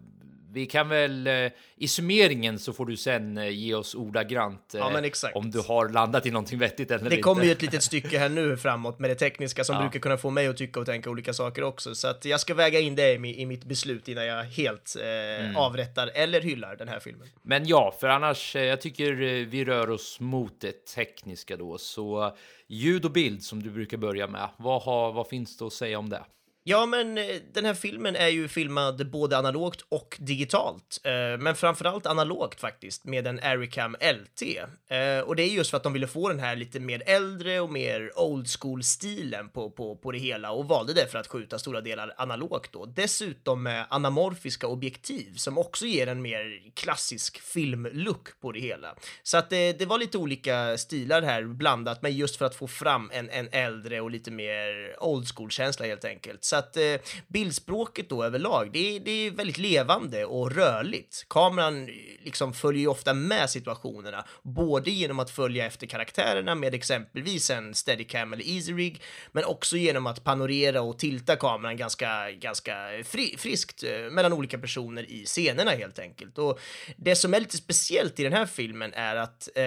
[0.58, 1.34] Vi kan väl eh,
[1.78, 5.36] i summeringen så får du sen eh, ge oss ordagrant eh, Ja, exakt.
[5.36, 7.22] om du har landat i någonting vettigt eller det inte.
[7.22, 9.82] kommer ju ett litet stycke här nu framåt med det tekniska som Ja.
[9.82, 11.96] brukar kunna få mig att tycka och tänka olika saker också.
[11.96, 15.08] Så att jag ska väga in det i, i mitt beslut innan jag helt eh,
[15.38, 15.56] Mm.
[15.56, 17.28] avrättar eller hyllar den här filmen.
[17.42, 21.78] Men ja, för annars, eh, jag tycker eh, vi rör oss mot det tekniska då,
[21.78, 22.34] så eh,
[22.68, 24.50] ljud och bild som du brukar börja med.
[24.58, 26.24] Vad, har, vad finns det att säga om det?
[26.70, 31.56] Ja, men eh, den här filmen är ju filmad både analogt och digitalt, eh, men
[31.56, 34.42] framförallt analogt faktiskt med en Aricam LT.
[34.88, 37.60] Eh, och det är just för att de ville få den här lite mer äldre
[37.60, 41.60] och mer old school-stilen på, på, på det hela och valde det för att skjuta
[41.60, 42.86] stora delar analogt då.
[42.86, 48.96] Dessutom med anamorfiska objektiv som också ger en mer klassisk filmlook på det hela.
[49.24, 52.68] Så att det, det var lite olika stilar här blandat, men just för att få
[52.68, 56.44] fram en, en äldre och lite mer old school-känsla helt enkelt.
[56.44, 56.84] Så att eh,
[57.28, 61.26] bildspråket då överlag, det, är- det är väldigt levande och rörligt.
[61.30, 61.94] Kameran eh,
[62.24, 67.74] liksom följer ju ofta med situationerna, både genom att följa efter karaktärerna med exempelvis en
[67.76, 69.02] steadicam eller easy rig,
[69.32, 74.58] men också genom att panorera och tilta kameran ganska, ganska fri, friskt eh, mellan olika
[74.58, 76.38] personer i scenerna helt enkelt.
[76.38, 76.60] Och
[76.96, 79.64] det som är lite speciellt i den här filmen är att eh,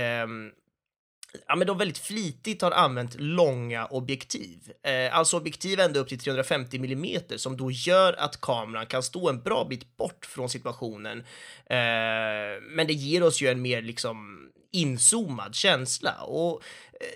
[1.46, 4.72] ja, men de väldigt flitigt har använt långa objektiv.
[4.82, 9.28] Eh, alltså objektiv ända upp till 350 mm som då gör att kameran kan stå
[9.28, 11.18] en bra bit bort från situationen.
[11.66, 16.62] Eh, men det ger oss ju en mer liksom inzoomad känsla och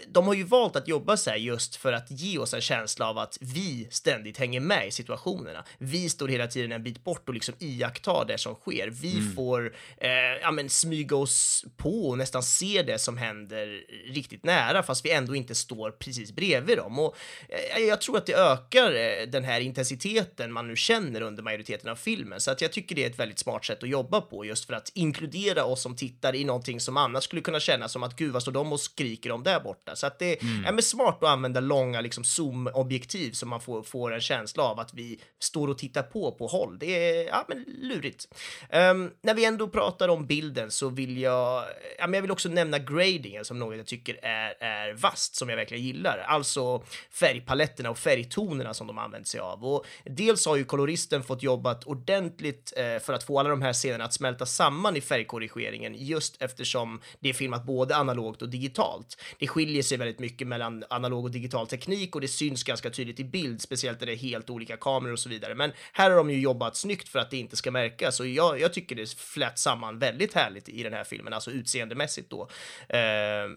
[0.09, 3.09] de har ju valt att jobba så här just för att ge oss en känsla
[3.09, 5.65] av att vi ständigt hänger med i situationerna.
[5.79, 8.91] Vi står hela tiden en bit bort och liksom iakttar det som sker.
[8.91, 10.11] Vi får eh,
[10.43, 15.11] ja, men smyga oss på och nästan se det som händer riktigt nära fast vi
[15.11, 16.99] ändå inte står precis bredvid dem.
[16.99, 17.17] Och
[17.49, 21.91] eh, jag tror att det ökar eh, den här intensiteten man nu känner under majoriteten
[21.91, 22.41] av filmen.
[22.41, 24.75] Så att jag tycker det är ett väldigt smart sätt att jobba på just för
[24.75, 28.33] att inkludera oss som tittar i någonting som annars skulle kunna kännas som att gud
[28.33, 29.74] vad står de och skriker om där borta.
[29.95, 34.15] Så att det är men smart att använda långa liksom zoom-objektiv så man får, får
[34.15, 36.79] en känsla av att vi står och tittar på på håll.
[36.79, 38.29] Det är ja, men lurigt.
[38.71, 41.65] Ehm, när vi ändå pratar om bilden så vill jag,
[41.99, 45.49] ja, men jag vill också nämna gradingen som något jag tycker är, är vast, som
[45.49, 46.19] jag verkligen gillar.
[46.19, 49.65] Alltså färgpaletterna och färgtonerna som de använt sig av.
[49.65, 53.73] Och dels har ju koloristen fått jobbat ordentligt eh, för att få alla de här
[53.73, 59.23] scenerna att smälta samman i färgkorrigeringen just eftersom det är filmat både analogt och digitalt.
[59.39, 63.21] Det skiljer sig väldigt mycket mellan analog och digital teknik och det syns ganska tydligt
[63.21, 65.55] i bild, speciellt när det är helt olika kameror och så vidare.
[65.55, 68.61] Men här har de ju jobbat snyggt för att det inte ska märkas och jag,
[68.61, 72.49] jag tycker det flät samman väldigt härligt i den här filmen, alltså utseendemässigt då,
[72.89, 72.99] eh,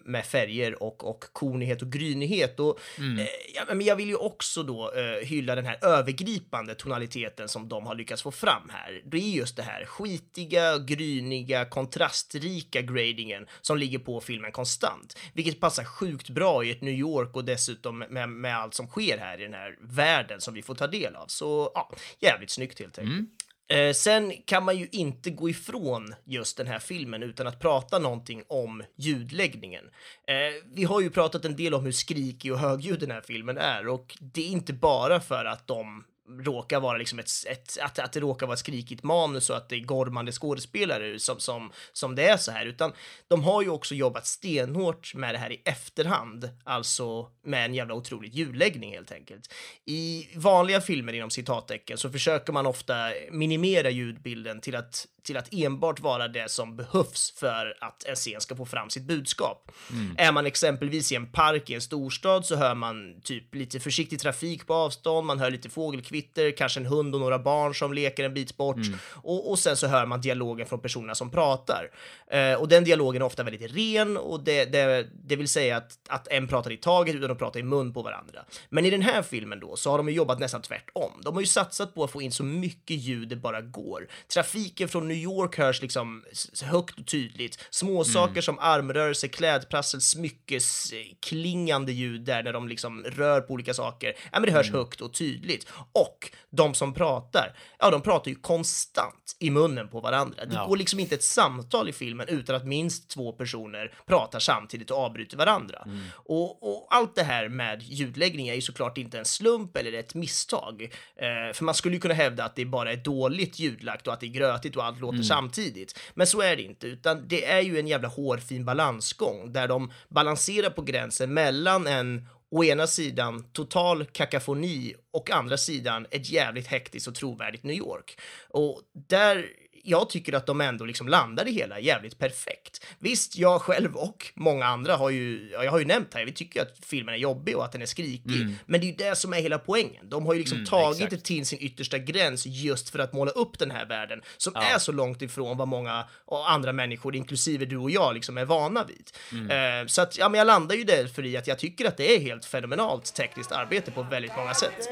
[0.04, 2.60] med färger och, och kornighet och grynighet.
[2.60, 7.48] Och, eh, ja, men jag vill ju också då eh, hylla den här övergripande tonaliteten
[7.48, 9.02] som de har lyckats få fram här.
[9.04, 15.60] Det är just det här skitiga, gryniga, kontrastrika gradingen som ligger på filmen konstant, vilket
[15.60, 19.40] passar sjukt bra i ett New York och dessutom med, med allt som sker här
[19.40, 21.26] i den här världen som vi får ta del av.
[21.26, 21.90] Så ja,
[22.20, 23.28] jävligt snyggt helt enkelt.
[23.70, 27.98] Eh, sen kan man ju inte gå ifrån just den här filmen utan att prata
[27.98, 29.84] någonting om ljudläggningen.
[30.28, 33.58] Eh, vi har ju pratat en del om hur skrikig och högljudd den här filmen
[33.58, 36.04] är och det är inte bara för att de
[36.40, 39.68] råkar vara liksom ett, ett, att, att det råkar vara ett skrikigt manus och att
[39.68, 42.92] det är gormande skådespelare som, som, som det är så här, utan
[43.28, 47.94] de har ju också jobbat stenhårt med det här i efterhand, alltså med en jävla
[47.94, 49.54] otrolig ljudläggning helt enkelt.
[49.84, 55.54] I vanliga filmer inom citattecken så försöker man ofta minimera ljudbilden till att till att
[55.54, 59.70] enbart vara det som behövs för att en scen ska få fram sitt budskap.
[59.92, 60.14] Mm.
[60.18, 64.20] Är man exempelvis i en park i en storstad så hör man typ lite försiktig
[64.20, 68.24] trafik på avstånd, man hör lite fågelkvitter, kanske en hund och några barn som leker
[68.24, 68.98] en bit bort mm.
[69.14, 71.90] och, och sen så hör man dialogen från personerna som pratar.
[72.30, 75.98] Eh, och den dialogen är ofta väldigt ren och det, det, det vill säga att,
[76.08, 78.44] att en pratar i taget utan att prata i mun på varandra.
[78.68, 81.12] Men i den här filmen då så har de ju jobbat nästan tvärtom.
[81.24, 84.08] De har ju satsat på att få in så mycket ljud det bara går.
[84.32, 86.24] Trafiken från New York hörs liksom
[86.62, 87.66] högt och tydligt.
[87.70, 88.42] Små saker mm.
[88.42, 94.14] som armrörelse, klädprassel, smyckesklingande ljud där när de liksom rör på olika saker.
[94.32, 94.78] Ja, men det hörs mm.
[94.78, 95.66] högt och tydligt.
[95.92, 100.44] Och de som pratar, ja, de pratar ju konstant i munnen på varandra.
[100.44, 100.66] Det ja.
[100.66, 104.98] går liksom inte ett samtal i filmen utan att minst två personer pratar samtidigt och
[104.98, 105.82] avbryter varandra.
[105.86, 106.00] Mm.
[106.14, 110.14] Och, och, allt det här med ljudläggning är ju såklart inte en slump eller ett
[110.14, 110.82] misstag.
[111.16, 114.20] Eh, för man skulle ju kunna hävda att det bara är dåligt ljudlagt och att
[114.20, 115.24] det är grötigt och allt låter mm.
[115.24, 115.98] samtidigt.
[116.14, 119.92] Men så är det inte, utan det är ju en jävla hårfin balansgång där de
[120.08, 126.66] balanserar på gränsen mellan en å ena sidan total kakafoni och andra sidan ett jävligt
[126.66, 128.20] hektiskt och trovärdigt New York.
[128.48, 129.46] Och där
[129.84, 132.86] jag tycker att de ändå liksom landar det hela jävligt perfekt.
[132.98, 136.62] Visst, jag själv och många andra har ju, jag har ju nämnt här, vi tycker
[136.62, 138.54] att filmen är jobbig och att den är skrikig, mm.
[138.66, 140.08] men det är ju det som är hela poängen.
[140.08, 141.10] De har ju liksom mm, tagit exakt.
[141.10, 144.62] det till sin yttersta gräns just för att måla upp den här världen som ja.
[144.62, 146.04] är så långt ifrån vad många
[146.46, 149.10] andra människor, inklusive du och jag, liksom är vana vid.
[149.32, 149.80] Mm.
[149.82, 152.16] Uh, så att, ja, men jag landar ju därför i att jag tycker att det
[152.16, 154.88] är helt fenomenalt tekniskt arbete på väldigt många sätt.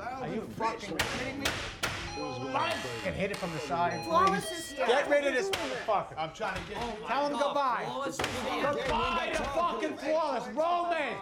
[0.00, 1.46] Are you fucking kidding me?
[3.06, 4.00] And hit it from the side.
[4.04, 4.86] Flawless is here.
[4.86, 6.14] Get rid of this motherfucker.
[6.18, 6.78] I'm trying to get.
[6.80, 7.84] Oh Tell him goodbye.
[8.62, 10.46] Goodbye to fucking Flawless.
[10.48, 11.16] Roman.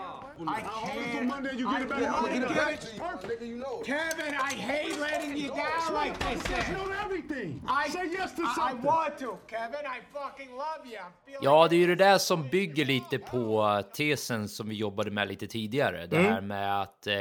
[0.47, 1.27] I can't.
[1.27, 2.03] Monday you get it back.
[2.03, 2.81] I get it back.
[2.97, 3.43] Perfect.
[3.43, 3.83] You know.
[3.85, 6.51] Kevin, I hate letting you down like this.
[6.51, 7.63] Yes everything.
[7.67, 8.81] I say yes to something.
[8.81, 9.39] I want to.
[9.47, 10.99] Kevin, I fucking love you.
[11.41, 15.29] Ja, det är ju det där som bygger lite på tesen som vi jobbade med
[15.29, 16.07] lite tidigare.
[16.07, 17.21] Det här med att eh,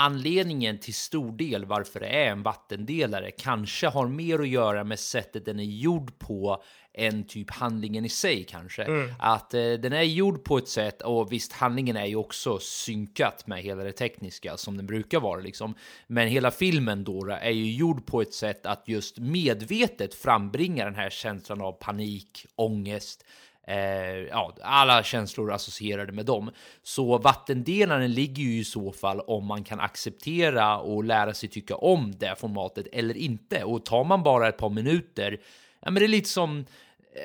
[0.00, 4.98] Anledningen till stor del varför det är en vattendelare kanske har mer att göra med
[4.98, 6.62] sättet den är gjord på
[6.94, 8.84] än typ handlingen i sig kanske.
[8.84, 9.12] Mm.
[9.18, 13.46] Att eh, den är gjord på ett sätt och visst handlingen är ju också synkat
[13.46, 15.74] med hela det tekniska som den brukar vara liksom.
[16.06, 20.94] Men hela filmen då är ju gjord på ett sätt att just medvetet frambringa den
[20.94, 23.24] här känslan av panik, ångest,
[23.68, 26.50] eh, ja, alla känslor associerade med dem.
[26.82, 31.76] Så vattendelaren ligger ju i så fall om man kan acceptera och lära sig tycka
[31.76, 33.64] om det formatet eller inte.
[33.64, 35.40] Och tar man bara ett par minuter,
[35.80, 36.64] ja, men det är lite som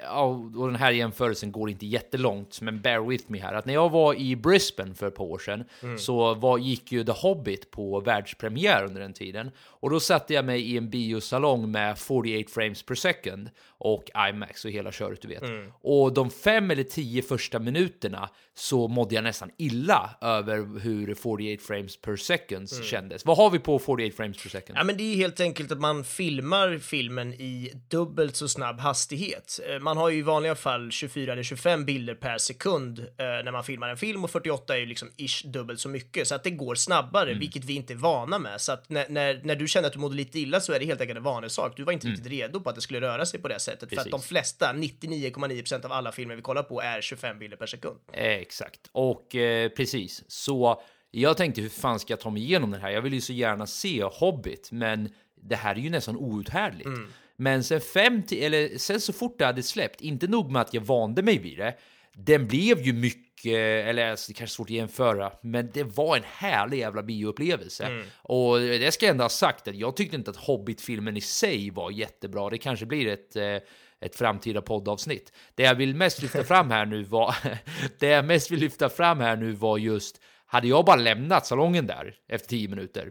[0.02, 0.24] Ja,
[0.58, 3.54] och den här jämförelsen går inte jättelångt, men bear with me här.
[3.54, 5.98] Att när jag var i Brisbane för ett par år sedan mm.
[5.98, 9.52] så var, gick ju The Hobbit på världspremiär under den tiden.
[9.58, 13.50] Och då satte jag mig i en biosalong med 48 frames per second
[13.84, 15.44] och IMAX och hela köret du vet.
[15.44, 15.72] Mm.
[15.82, 21.64] Och de fem eller tio första minuterna så mådde jag nästan illa över hur 48
[21.68, 22.84] frames per second mm.
[22.84, 23.26] kändes.
[23.26, 24.78] Vad har vi på 48 frames per second?
[24.78, 29.60] Ja, men det är helt enkelt att man filmar filmen i dubbelt så snabb hastighet.
[29.70, 33.52] Eh, man har ju i vanliga fall 24 eller 25 bilder per sekund eh, när
[33.52, 36.44] man filmar en film och 48 är ju liksom ish dubbelt så mycket så att
[36.44, 37.40] det går snabbare, mm.
[37.40, 38.62] vilket vi inte är vana med.
[38.62, 40.86] Så att när, när, när du känner att du mådde lite illa så är det
[40.86, 41.78] helt enkelt en vanlig sak.
[41.78, 42.16] Du var inte mm.
[42.16, 44.00] riktigt redo på att det skulle röra sig på det sättet Precis.
[44.00, 47.66] för att de flesta, 99,9% av alla filmer vi kollar på är 25 bilder per
[47.66, 48.00] sekund.
[48.14, 50.82] Exakt, och eh, precis så.
[51.12, 52.90] Jag tänkte hur fan ska jag ta mig igenom det här?
[52.90, 55.10] Jag vill ju så gärna se Hobbit, men
[55.42, 56.86] det här är ju nästan outhärdligt.
[56.86, 57.14] Mm.
[57.36, 60.82] Men sen 50, eller sen så fort det hade släppt, inte nog med att jag
[60.82, 61.78] vande mig vid det,
[62.14, 66.18] den blev ju mycket, eller alltså, det kanske är svårt att jämföra, men det var
[66.18, 67.86] en härlig jävla bioupplevelse.
[67.86, 68.06] Mm.
[68.22, 71.70] Och det ska jag ändå ha sagt att jag tyckte inte att Hobbit-filmen i sig
[71.70, 72.50] var jättebra.
[72.50, 73.58] Det kanske blir ett eh,
[74.06, 75.34] ett framtida poddavsnitt.
[75.56, 77.36] Det jag vill mest lyfta fram här nu var
[78.00, 81.88] det jag mest vill lyfta fram här nu var just hade jag bara lämnat salongen
[81.88, 83.10] där efter tio minuter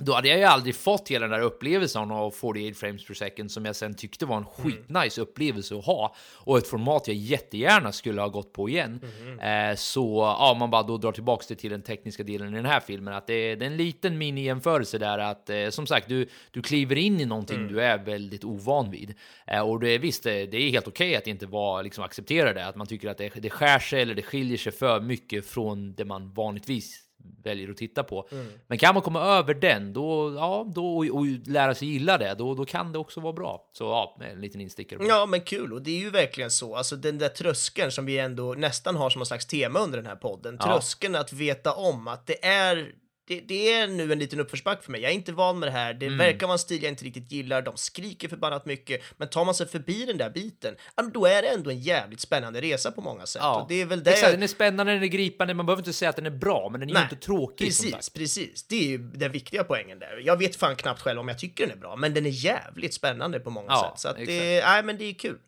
[0.00, 3.50] då hade jag ju aldrig fått hela den där upplevelsen av 48 frames per second
[3.50, 7.92] som jag sen tyckte var en skitnice upplevelse att ha och ett format jag jättegärna
[7.92, 9.00] skulle ha gått på igen.
[9.42, 12.66] Eh, så ja, man bara då drar tillbaks det till den tekniska delen i den
[12.66, 16.08] här filmen, att det är, det är en liten mini-jämförelse där att eh, som sagt,
[16.08, 19.14] du, du kliver in i någonting du är väldigt ovan vid.
[19.46, 22.66] Eh, och det visst, det, det är helt okej att inte vara liksom acceptera det,
[22.66, 25.94] att man tycker att det, det skär sig eller det skiljer sig för mycket från
[25.94, 27.09] det man vanligtvis
[27.42, 28.28] väljer att titta på.
[28.66, 32.34] Men kan man komma över den då, ja, då och, och lära sig gilla det,
[32.34, 33.70] då, då kan det också vara bra.
[33.72, 35.06] Så ja, en liten instickare.
[35.06, 35.72] Ja, men kul.
[35.72, 36.76] Och det är ju verkligen så.
[36.76, 40.06] Alltså den där tröskeln som vi ändå nästan har som någon slags tema under den
[40.06, 40.56] här podden.
[40.60, 40.66] Ja.
[40.66, 42.92] Tröskeln att veta om att det är
[43.34, 45.00] det, det är nu en liten uppförsbacke för mig.
[45.00, 45.94] Jag är inte van med det här.
[45.94, 46.18] Det Mm.
[46.18, 47.62] verkar vara en stil jag inte riktigt gillar.
[47.62, 49.02] De skriker förbannat mycket.
[49.16, 50.74] Men tar man sig förbi den där biten,
[51.14, 53.42] då är det ändå en jävligt spännande resa på många sätt.
[53.42, 54.10] Ja, Och det är väl det...
[54.10, 56.68] Exakt, den är spännande, den är gripande, man behöver inte säga att den är bra,
[56.70, 57.66] men den är ju Nej, inte tråkig.
[57.66, 58.62] Precis, precis.
[58.62, 60.22] Det är ju den viktiga poängen där.
[60.24, 62.94] Jag vet fan knappt själv om jag tycker den är bra, men den är jävligt
[62.94, 64.00] spännande på många Ja, sätt.
[64.02, 64.66] Så att det, exakt.
[64.72, 65.38] nej, men det är kul.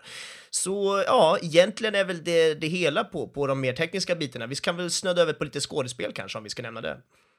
[0.50, 4.46] Så ja, egentligen är väl det, det hela på, på de mer tekniska bitarna.
[4.46, 6.98] Vi kan väl snöda över på lite skådespel kanske, om vi ska nämna det.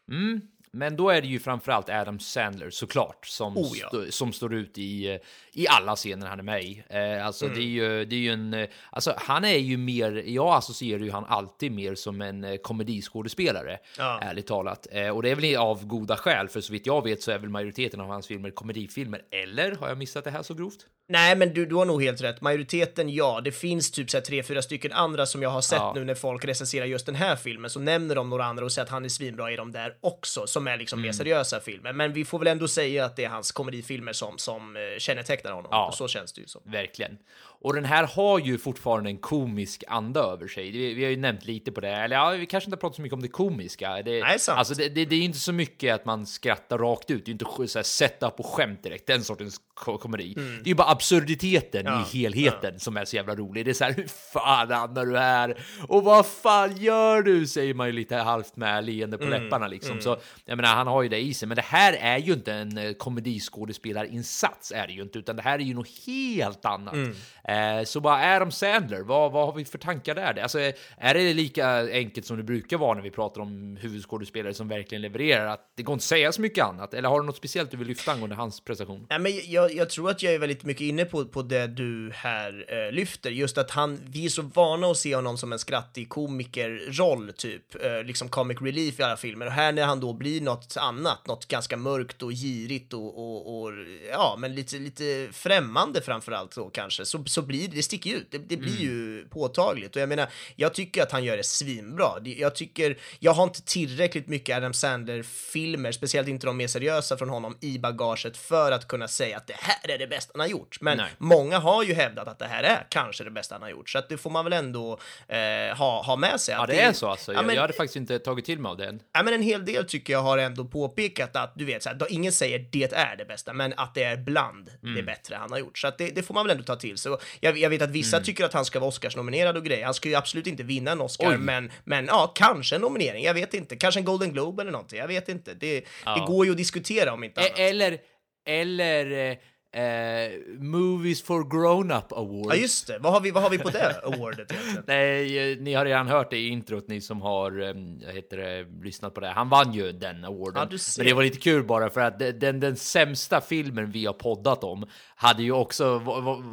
[0.10, 0.41] Mm,
[0.74, 3.88] men då är det ju framförallt Adam Sandler såklart som, Oh, ja.
[3.88, 5.20] stå- som står ut i,
[5.54, 6.84] i alla scener han är med i.
[6.90, 7.58] Eh, alltså Mm.
[7.58, 11.00] det är ju, det är ju en, eh, alltså han är ju mer, jag associerar
[11.04, 14.20] ju han alltid mer som en eh, komediskådespelare, Ja.
[14.22, 14.88] ärligt talat.
[14.92, 17.38] Eh, och det är väl av goda skäl, för så vitt jag vet så är
[17.40, 19.22] väl majoriteten av hans filmer komedifilmer.
[19.32, 20.86] Eller har jag missat det här så grovt?
[21.08, 22.42] Nej, men du, du har nog helt rätt.
[22.42, 23.42] Majoriteten, ja.
[23.44, 25.92] Det finns typ så här tre, fyra stycken andra som jag har sett Ja.
[25.96, 28.84] nu när folk recenserar just den här filmen, så nämner de några andra och säger
[28.86, 31.07] att han är svinbra i de där också, som är liksom Mm.
[31.07, 31.93] mer seriösa filmer.
[31.93, 35.51] Men vi får väl ändå säga att det är hans komedifilmer som, som eh, kännetecknar
[35.51, 35.70] honom.
[35.72, 35.91] Ja.
[35.97, 36.61] Så känns det ju som.
[36.66, 37.18] Verkligen.
[37.64, 40.72] Och den här har ju fortfarande en komisk anda över sig.
[40.72, 42.95] Vi, vi har ju nämnt lite på det, eller ja, vi kanske inte har pratat
[42.95, 44.01] så mycket om det komiska.
[44.05, 44.59] Det, Nej, sant.
[44.59, 47.26] Alltså, det, det, det är inte så mycket att man skrattar rakt ut.
[47.26, 50.34] Det är inte så här setup och skämt direkt, den sortens ko- komedi.
[50.36, 51.93] Det är ju bara absurditeten Mm.
[51.99, 53.66] Ja, i helheten som är så jävla rolig.
[53.66, 55.64] Det är så här, hur fan hamnar du här?
[55.88, 57.47] Och vad fan gör du?
[57.47, 60.01] Säger man ju lite halvt med leende Mm, på läpparna liksom.
[60.01, 61.47] Så jag menar, han har ju det i sig.
[61.47, 65.41] Men det här är ju inte en eh, komediskådespelarinsats är det ju inte, utan det
[65.41, 66.93] här är ju något helt annat.
[66.93, 67.16] Mm.
[67.54, 70.41] Eh, så bara Adam Sandler, vad, vad har vi för tankar där?
[70.41, 70.60] Alltså,
[70.97, 75.01] är det lika enkelt som det brukar vara när vi pratar om huvudskådespelare som verkligen
[75.01, 75.47] levererar?
[75.47, 76.93] Att det går inte att säga så mycket annat?
[76.93, 79.08] Eller har du något speciellt du vill lyfta angående hans prestation?
[79.10, 82.12] Nej, men jag, jag tror att jag är väldigt mycket inne på, på det du
[82.14, 83.30] här eh, lyfter.
[83.30, 87.86] Just att han, vi är så vana att se honom som en skrattig komikerroll, typ.
[87.86, 89.45] Eh, liksom comic relief i alla filmer.
[89.45, 93.62] Och här när han då blir något annat, något ganska mörkt och girigt och, och,
[93.62, 93.72] och
[94.12, 98.28] ja, men lite, lite främmande framförallt då kanske, så, så blir det, det sticker ut.
[98.32, 99.96] Det, det blir ju påtagligt.
[99.96, 102.20] Och jag menar, jag tycker att han gör det svinbra.
[102.20, 107.18] Det- Jag tycker, jag har inte tillräckligt mycket Adam Sandler-filmer, speciellt inte de mer seriösa
[107.18, 110.39] från honom, i bagaget för att kunna säga att det här är det bästa han
[110.39, 110.78] har gjort.
[110.82, 111.08] Men Nej.
[111.18, 113.98] många har ju hävdat att det här är kanske det bästa han har gjort, så
[114.00, 116.54] att det får man väl ändå eh, ha, ha med sig.
[116.56, 117.34] Ja, att det är så alltså.
[117.34, 119.00] Ja, men- jag hade faktiskt inte tagit till mig av den.
[119.14, 121.96] Ja, men en hel del tycker jag har ändå påpekat att du vet, så här,
[121.96, 124.96] då ingen säger det är det bästa, men att det är bland Mm.
[124.96, 125.78] det bättre han har gjort.
[125.78, 127.12] Så att det, det får man väl ändå ta till sig.
[127.12, 128.26] Och Jag, jag vet att vissa Mm.
[128.26, 129.86] tycker att han ska vara Oscars-nominerad och grejer.
[129.86, 131.38] Han ska ju absolut inte vinna en Oscar, Oj.
[131.38, 133.24] men, men ja, kanske en nominering.
[133.24, 133.76] Jag vet inte.
[133.76, 135.00] Kanske en Golden Globe eller någonting.
[135.00, 135.54] Jag vet inte.
[135.54, 136.26] Det, det Ja.
[136.28, 137.60] går ju att diskutera om inte annat.
[137.60, 137.98] E- eller,
[138.46, 139.38] eller
[139.74, 142.54] eh, Movies for Grown-Up Award.
[142.54, 143.00] Ja, just det.
[143.00, 144.84] Vad har vi, vad har vi på det awardet egentligen?
[144.88, 149.14] Nej, ni har redan hört det i introt, ni som har eh, heter det, lyssnat
[149.14, 149.28] på det.
[149.28, 150.68] Han vann ju den awarden.
[150.72, 150.78] Ja.
[150.98, 154.64] Men det var lite kul bara för att den, den, sämsta filmen vi har poddat
[154.64, 156.00] om hade ju också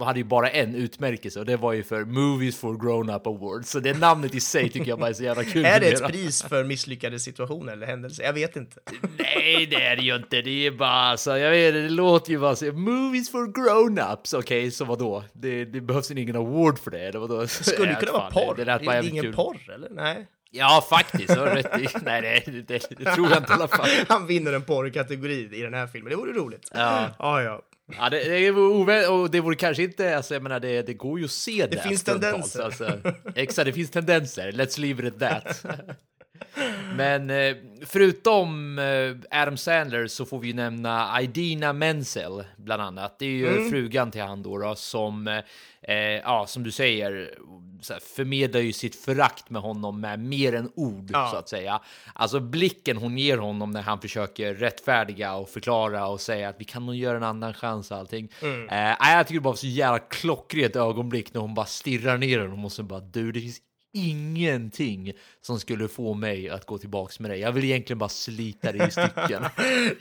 [0.05, 3.65] hade ju bara en utmärkelse och det var ju för Movies for Grown-Up Award.
[3.65, 5.65] Så det namnet i sig tycker jag bara är så jävla kul.
[5.67, 8.25] är det ett pris för misslyckade situationer eller händelser?
[8.25, 8.81] Jag vet inte.
[9.19, 10.43] Nej, det är det ju inte.
[10.43, 11.31] Det är bara så.
[11.31, 12.73] Jag vet det låter ju bara så.
[12.73, 14.35] Movies for grown-ups.
[14.35, 15.25] Okej, så vadå?
[15.33, 17.01] Det, det behövs ingen award för det.
[17.01, 17.41] Eller vadå?
[17.41, 18.55] Det skulle kunna vara porr.
[18.57, 19.35] Det, Det, är ingen kul.
[19.35, 19.91] porr, eller?
[19.91, 20.27] Nej.
[20.51, 21.31] Ja, faktiskt.
[21.37, 21.89] Har rätt i.
[22.05, 23.89] Nej, det, det, det, det tror jag inte i alla fall.
[24.09, 26.11] Han vinner en porrkategori i den här filmen.
[26.11, 26.69] Det vore roligt.
[26.73, 27.09] Ja.
[27.19, 27.43] ja.
[27.43, 27.63] ja.
[27.99, 31.19] Ja, det, det vore och det vore kanske inte, alltså jag menar det, det går
[31.19, 31.83] ju att se det.
[31.83, 32.85] finns stundtals, tendenser.
[32.85, 33.13] Alltså.
[33.35, 34.53] Exakt, det finns tendenser.
[34.53, 35.65] Let's leave it at that.
[36.97, 43.19] Men eh, förutom eh, Adam Sandler så får vi ju nämna Idina Menzel bland annat.
[43.19, 43.71] Det är ju Mm.
[43.71, 45.39] frugan till han då, då som, eh,
[45.83, 47.35] eh, ja, som du säger,
[47.81, 51.29] så här, förmedlar ju sitt förakt med honom med mer än ord Ja.
[51.33, 51.81] så att säga.
[52.15, 56.65] Alltså blicken hon ger honom när han försöker rättfärdiga och förklara och säga att vi
[56.65, 58.29] kan nog göra en annan chans och allting.
[58.43, 58.67] Mm.
[59.01, 62.65] Jag tycker det bara var så jävla klockrent ögonblick när hon bara stirrar ner honom
[62.65, 63.59] och så bara du, det finns
[63.93, 67.41] ingenting som skulle få mig att gå tillbaks med dig.
[67.41, 69.45] Jag vill egentligen bara slita dig i stycken.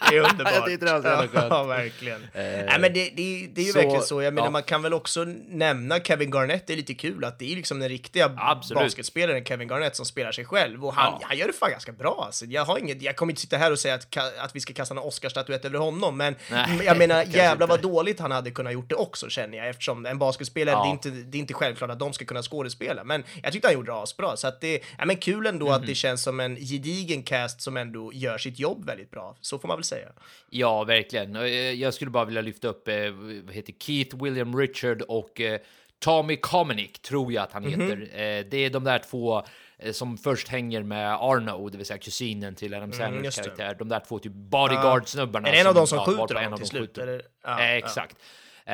[0.10, 0.66] Det är underbart.
[0.66, 1.48] Det jävla skönt.
[1.50, 2.24] Ja, verkligen.
[2.24, 4.22] Eh, Nej, men det, det, det är ju så, verkligen så.
[4.22, 4.52] Jag menar, ja.
[4.52, 6.68] man kan väl också nämna Kevin Garnett.
[6.68, 8.84] Det är lite kul att det är liksom den riktiga Absolut.
[8.84, 10.86] basketspelaren Kevin Garnett som spelar sig själv.
[10.86, 11.28] Och han, Ja.
[11.28, 12.24] han gör det fan ganska bra.
[12.26, 12.46] Alltså.
[12.46, 14.94] Jag, har inget, jag kommer inte sitta här och säga att, att vi ska kasta
[14.96, 18.90] en Oscarsstatyett över honom, men Nej, jag menar, jävlar vad dåligt han hade kunnat gjort
[18.90, 19.70] det också, känner jag.
[19.70, 23.04] Eftersom en basketspelare, det, är inte, det är inte självklart att de ska kunna skådespela.
[23.04, 24.38] Men jag tyckte han gjorde det asbra.
[24.38, 25.74] Så att det, ja, men kul ändå Mhm.
[25.76, 29.36] att det känns som en gedigen cast som ändå gör sitt jobb väldigt bra.
[29.42, 30.08] Så får man väl säga.
[30.50, 31.36] Ja, verkligen.
[31.36, 32.96] Eh, Jag skulle bara vilja lyfta upp eh,
[33.46, 35.60] vad heter Keith William Richard och eh,
[36.00, 37.82] Tommy Komenick, tror jag att han Mhm.
[37.82, 38.02] heter.
[38.02, 39.44] Eh, det är de där två
[39.92, 43.44] som först hänger med Arno, det vill säga kusinen till Adam Sandlers Mm, just det.
[43.44, 43.76] karaktär.
[43.80, 45.48] De där två typ bodyguard-snubbarna.
[45.48, 47.22] Är det en av dem som ja, skjuter dem till slut, eller?
[47.44, 47.78] Ja, eh, ja.
[47.78, 48.12] exakt.
[48.16, 48.20] Eh,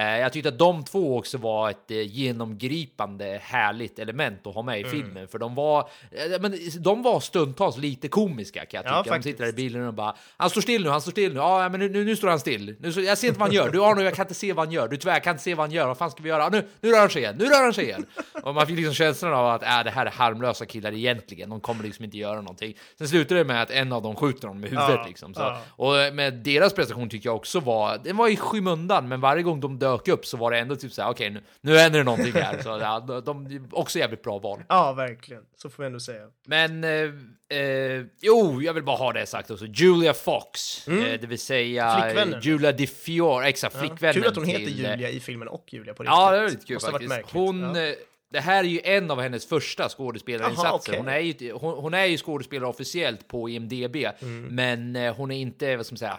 [0.02, 4.80] jag tyckte att de två också var ett eh, genomgripande härligt element att ha med
[4.80, 4.91] i Mm.
[4.91, 5.80] filmen, för de var,
[6.12, 9.04] eh, men de var stundtals lite komiska kan jag Ja, tycka.
[9.04, 9.34] de faktiskt.
[9.34, 11.70] sitter där i bilen och bara “Han står still nu, han står still nu, ja
[11.70, 12.76] men nu, nu, nu står han still.
[12.80, 14.74] Nu, jag ser inte vad han gör, du Arno jag kan inte se vad han
[14.74, 16.43] gör, du tyvärr jag kan inte se vad han gör, vad fan ska vi göra?
[16.43, 18.06] Ja, nu, nu rör han sig igen, nu rör han sig igen!”
[18.43, 21.60] Och man fick liksom känslan av att äh, det här är harmlösa killar egentligen, de
[21.60, 22.78] kommer liksom inte göra någonting.
[22.98, 25.34] Sen slutar det med att en av dem skjuter honom i huvudet Ja, liksom.
[25.34, 25.62] Så, ja.
[25.70, 29.60] Och med deras prestation tycker jag också var, den var i skymundan, men varje gång
[29.60, 32.33] de dök upp så var det ändå typ såhär, okej nu, nu händer det någonting
[32.33, 32.61] här.
[32.61, 34.63] Så ja, de, också jävligt bra val.
[34.69, 35.43] Ja, verkligen.
[35.57, 36.27] Så får vi ändå säga.
[36.47, 39.65] Men eh, eh, jo, jag vill bara ha det sagt också.
[39.65, 42.01] Julia Fox, eh, det vill säga Mm.
[42.01, 42.39] Flickvännen.
[42.41, 43.81] Julia DeFiore, exakt, Ja.
[43.81, 46.15] flickvännen Kul att hon heter till, Julia i filmen och Julia på riktigt.
[46.17, 47.13] Ja, det är lite kul faktiskt.
[47.31, 47.81] Hon, Ja.
[47.81, 47.93] eh,
[48.31, 50.67] det här är ju en av hennes första skådespelarinsatser.
[50.69, 50.97] Jaha, okej.
[50.97, 54.43] hon, är ju, hon, hon är ju skådespelare officiellt på IMDB, Mm.
[54.55, 56.17] men eh, hon är inte, vad ska man säga,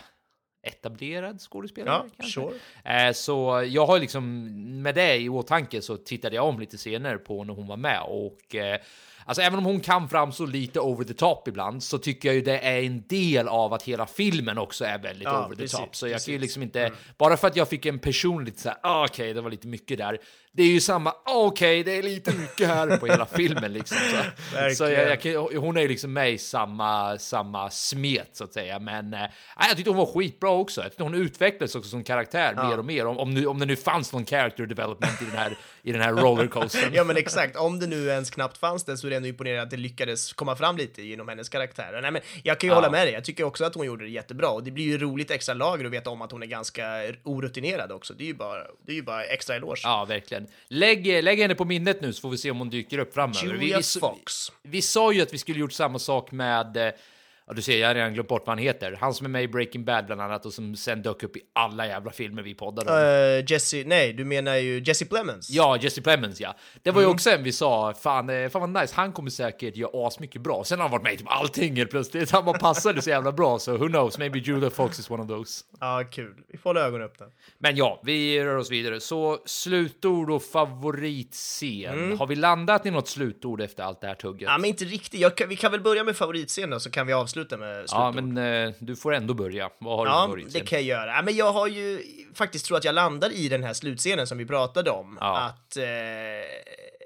[0.69, 2.41] etablerad skådespelare Ja, kanske.
[2.85, 3.07] sure.
[3.09, 4.45] Eh, Så jag har liksom
[4.83, 8.01] med det i åtanke så tittade jag om lite scener på när hon var med
[8.03, 8.81] och eh,
[9.29, 12.41] Alltså även om hon kan framstå lite over the top ibland så tycker jag ju
[12.43, 15.79] det är en del av att hela filmen också är väldigt Ja, over the precis,
[15.79, 15.97] top.
[15.97, 16.29] Så jag kan ju precis.
[16.29, 16.41] Mm.
[16.41, 19.51] liksom inte, bara för att jag fick en personligt så här, ah, okej, det var
[19.51, 20.19] lite mycket där.
[20.57, 23.97] Det är ju samma, ah, okej, det är lite mycket här på hela filmen liksom.
[23.99, 28.53] Så, så jag, jag, hon är ju liksom med i samma, samma smet så att
[28.53, 28.79] säga.
[28.79, 29.21] Men eh,
[29.69, 30.81] jag tyckte hon var skitbra också.
[30.81, 33.07] Jag tyckte hon utvecklades också som karaktär mer och mer.
[33.07, 36.01] Om, om, nu, om det nu fanns någon character development i den här, i den
[36.03, 36.91] här rollercoastern.
[36.95, 39.63] Ja men exakt, om det nu ens knappt fanns det så är det ändå imponerande
[39.63, 41.99] att det lyckades komma fram lite genom hennes karaktär.
[42.03, 42.75] Nej, men jag kan ju Ja.
[42.75, 44.99] hålla med dig, jag tycker också att hon gjorde det jättebra och det blir ju
[44.99, 46.85] roligt extra lager att veta om att hon är ganska
[47.25, 48.15] orutinerad också.
[48.15, 49.81] Det är ju bara, det är ju bara extra eloge.
[49.83, 50.46] Ja, verkligen.
[50.69, 53.43] Lägg, lägg henne på minnet nu så får vi se om hon dyker upp framöver.
[53.43, 54.53] Vi, Julia vi, Fox.
[54.63, 56.93] vi sa ju att vi skulle gjort samma sak med, eh,
[57.47, 58.99] ja du ser, jag har redan glömt bort vad han heter.
[59.01, 61.41] Han som är med i Breaking Bad bland annat och som sen dök upp i
[61.53, 62.97] alla jävla filmer vi poddade om.
[63.39, 65.51] Uh, Jesse, nej, du menar ju Jesse Plemons?
[65.51, 66.55] Ja, Jesse Plemons ja.
[66.83, 67.15] Det var ju Mm.
[67.15, 70.65] också en vi sa, fan, eh, fan vad nice, han kommer säkert göra asmycket bra.
[70.65, 72.31] Sen har han varit med i typ allting helt plötsligt.
[72.31, 75.29] Han bara passade så jävla bra, så who knows, maybe Julia Fox is one of
[75.29, 75.65] those.
[75.81, 76.35] Ja, kul.
[76.49, 77.27] Vi får hålla ögonen öppna.
[77.59, 79.01] Men ja, vi rör oss vidare.
[79.01, 81.95] Så slutord och favoritscen.
[81.95, 82.19] Mm.
[82.19, 84.49] Har vi landat i något slutord efter allt det här tugget?
[84.49, 85.37] Ja, men inte riktigt.
[85.37, 88.07] Kan, vi kan väl börja med favoritscenen så kan vi avsluta med slutord.
[88.07, 89.71] Ja, men eh, du får ändå börja.
[89.79, 91.11] Vad har du för Ja, det kan jag göra.
[91.17, 92.03] Ja, men jag har ju
[92.35, 95.19] faktiskt tror att jag landar i den här slutscenen som vi pratade om.
[95.21, 95.39] Ja.
[95.39, 95.85] Att, eh,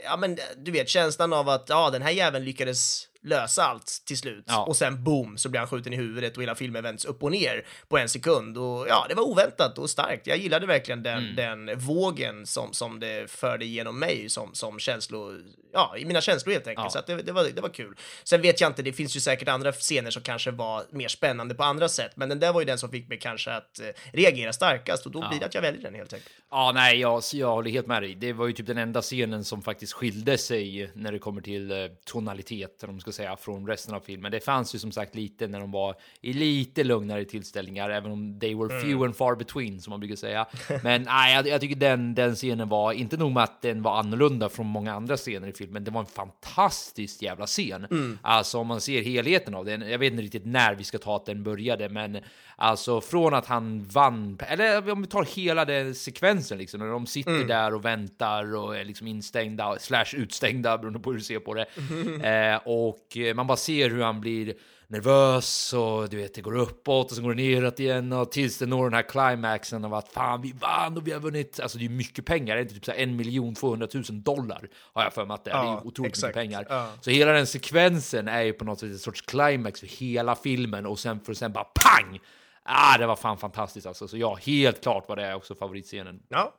[0.05, 4.19] ja men du vet känslan av att ja, den här jäveln lyckades lösa allt till
[4.19, 4.45] slut.
[4.49, 4.65] Ja.
[4.65, 7.33] Och sen boom så blir han skjuten i huvudet och hela filmen vänds upp och
[7.33, 8.59] ner på en sekund.
[8.59, 10.27] Och ja, det var oväntat och starkt.
[10.27, 11.37] Jag gillade verkligen den, Mm.
[11.67, 15.33] den vågen som, som det förde genom mig som, som känslo,
[15.73, 16.85] ja, i mina känslor helt enkelt.
[16.85, 16.91] Ja.
[16.91, 17.97] Så att det, det, var, det var kul.
[18.25, 21.55] Sen vet jag inte, det finns ju säkert andra scener som kanske var mer spännande
[21.55, 23.87] på andra sätt, men den där var ju den som fick mig kanske att eh,
[24.13, 26.33] reagera starkast och då blir det att jag väljer den helt enkelt.
[26.51, 28.15] Ja, nej, jag, jag håller helt med dig.
[28.15, 31.71] Det var ju typ den enda scenen som faktiskt skilde sig när det kommer till
[31.71, 34.33] eh, tonalitet, om man ska säga, från resten av filmen.
[34.33, 38.41] Det fanns ju som sagt lite när de var i lite lugnare tillställningar, även om
[38.41, 40.47] they were few and far between, som man brukar säga.
[40.83, 43.99] Men nej, jag, jag tycker den, den scenen var, inte nog med att den var
[43.99, 47.87] annorlunda från många andra scener i filmen, det var en fantastisk jävla scen.
[48.23, 51.17] Alltså om man ser helheten av den, jag vet inte riktigt när vi ska ta
[51.17, 52.19] att den började, men
[52.57, 57.07] alltså från att han vann, eller om vi tar hela den sekvensen liksom, när de
[57.07, 61.39] sitter där och väntar och är liksom instängda, slash utstängda, beroende på hur du ser
[61.39, 61.67] på det.
[62.21, 64.55] Eh, och eh, man bara ser hur han blir
[64.89, 68.59] nervös och du vet, det går uppåt och så går det neråt igen och tills
[68.59, 71.61] det når den här climaxen av att fan, vi vann och vi har vunnit.
[71.61, 74.05] Alltså det är mycket pengar, det är inte typ så här en miljon 200 000
[74.09, 75.59] dollar har jag för mig att det är.
[75.61, 76.37] det Ja, är otroligt exakt.
[76.37, 76.67] mycket pengar.
[76.69, 76.89] Ja.
[77.01, 80.87] Så hela den sekvensen är ju på något sätt en sorts climax för hela filmen
[80.87, 82.19] och sen för sen bara pang!
[82.63, 84.09] Ah, det var fan fantastiskt alltså.
[84.09, 86.21] Så ja, helt klart var det också favoritscenen.
[86.29, 86.55] Ja,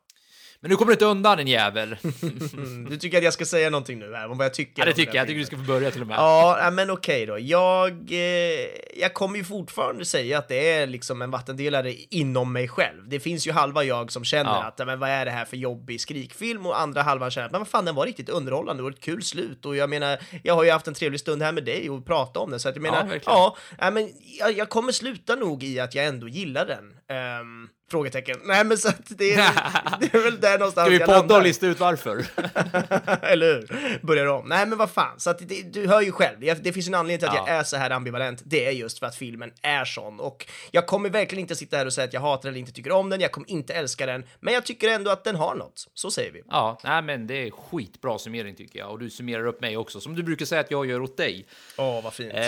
[0.62, 1.98] Men nu kommer du inte undan en jävel.
[2.90, 4.94] Du tycker att jag ska säga någonting nu här om vad jag tycker ja, det
[4.94, 5.22] tycker jag.
[5.22, 6.16] Jag tycker du ska få börja till och med.
[6.18, 7.40] Ja, men okej då.
[7.40, 12.68] Jag, eh, jag kommer ju fortfarande säga att det är liksom en vattendelare inom mig
[12.68, 13.10] själv.
[13.10, 14.64] Det finns ju halva jag som känner Ja.
[14.64, 16.66] att, men vad är det här för jobbig skrikfilm?
[16.66, 19.24] Och andra halvan känner att, men vad fan, den var riktigt underhållande och ett kul
[19.24, 19.66] slut.
[19.66, 22.40] Och jag menar, jag har ju haft en trevlig stund här med dig och prata
[22.40, 24.10] om den, så att jag menar, Ja, ja, men
[24.40, 26.94] jag, jag kommer sluta nog i att jag ändå gillar den.
[27.18, 28.40] Ehm, frågetecken.
[28.44, 29.38] Nej, men så att det är,
[30.00, 32.26] det är väl där någonstans Ska vi podda och lista ut varför?
[33.22, 34.00] Eller hur?
[34.08, 34.48] Börjar om.
[34.50, 35.20] Nej, men vad fan.
[35.20, 37.44] Så att det, du hör ju själv, det finns en anledning till att Ja.
[37.48, 38.42] jag är så här ambivalent.
[38.46, 40.20] Det är just för att filmen är sån.
[40.20, 42.92] Och jag kommer verkligen inte sitta här och säga att jag hatar eller inte tycker
[42.92, 43.22] om den.
[43.22, 44.24] Jag kommer inte älska den.
[44.40, 45.88] Men jag tycker ändå att den har något.
[45.94, 46.42] Så säger vi.
[46.50, 48.92] Ja, nej, men det är skitbra summering tycker jag.
[48.92, 51.46] Och du summerar upp mig också, som du brukar säga att jag gör åt dig.
[51.78, 52.34] Åh, vad fint.
[52.34, 52.40] Eh,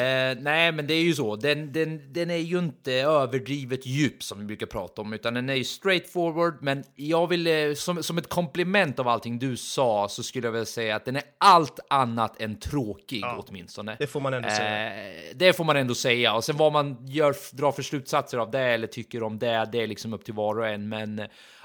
[0.43, 1.35] nej, men det är ju så.
[1.35, 5.49] Den, den, den är ju inte överdrivet djup som vi brukar prata om, utan den
[5.49, 6.57] är ju straightforward.
[6.61, 10.51] Men jag vill, eh, som, som ett komplement av allting du sa, så skulle jag
[10.51, 13.95] vilja säga att den är allt annat än tråkig åtminstone.
[13.99, 15.07] det får man ändå säga.
[15.07, 16.33] Eh, det får man ändå säga.
[16.35, 19.81] Och sen vad man gör, drar för slutsatser av det eller tycker om det, det
[19.81, 20.89] är liksom upp till var och en.
[20.89, 21.21] Men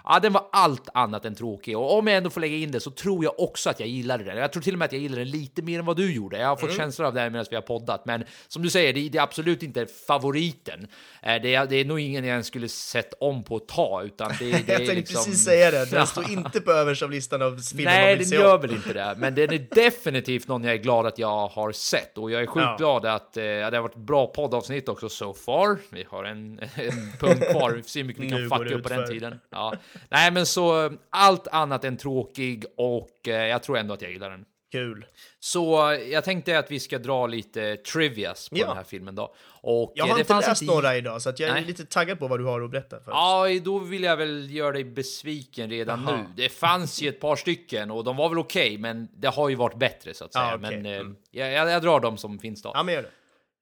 [0.09, 1.79] ja, den var allt annat än tråkig.
[1.79, 4.25] Och om jag ändå får lägga in det så tror jag också att jag gillade
[4.25, 4.37] den.
[4.37, 6.39] Jag tror till och med att jag gillade den lite mer än vad du gjorde.
[6.39, 8.05] Jag har fått känslor av det här medan vi har poddat.
[8.07, 10.87] Men som du säger, det, det är absolut inte favoriten.
[11.23, 14.07] Eh, det, är, det är nog ingen jag ens skulle sett om på ett tag,
[14.07, 15.25] utan det, det jag tänkte liksom...
[15.25, 15.91] precis säga det.
[15.91, 18.55] Den står inte på överst av listan av filmer man Nej, vill den se gör
[18.55, 18.61] om.
[18.61, 19.15] väl inte det.
[19.19, 22.19] Men den är definitivt någon jag är glad att jag har sett.
[22.19, 22.77] Och jag är sjukt Ja.
[22.79, 25.79] glad att eh, det har varit bra poddavsnitt också so far.
[25.91, 27.73] Vi har en, en punkt kvar.
[27.73, 29.41] Vi får se hur mycket vi kan fucka upp på den tiden.
[29.51, 29.75] Ja.
[30.09, 34.11] Nej, men så eh, allt annat än tråkig och eh, jag tror ändå att jag
[34.13, 34.45] gillar den.
[34.73, 35.07] Kul.
[35.41, 38.67] Så eh, jag tänkte att vi ska dra lite trivias på Ja.
[38.67, 39.35] den här filmen då.
[39.63, 41.65] Och Jag har inte läst inte några idag, så att jag är Nej.
[41.65, 43.17] lite taggad på vad du har att berätta för oss.
[43.55, 46.17] Ja, då vill jag väl göra dig besviken redan Jaha.
[46.17, 46.25] nu.
[46.37, 49.55] Det fanns ju ett par stycken och de var väl okej, men det har ju
[49.55, 50.45] varit bättre så att säga.
[50.45, 50.83] Ja, okej.
[50.83, 51.17] Men Mm.
[51.31, 52.71] jag, jag, jag drar dem som finns då.
[52.75, 53.11] Ja, men gör det.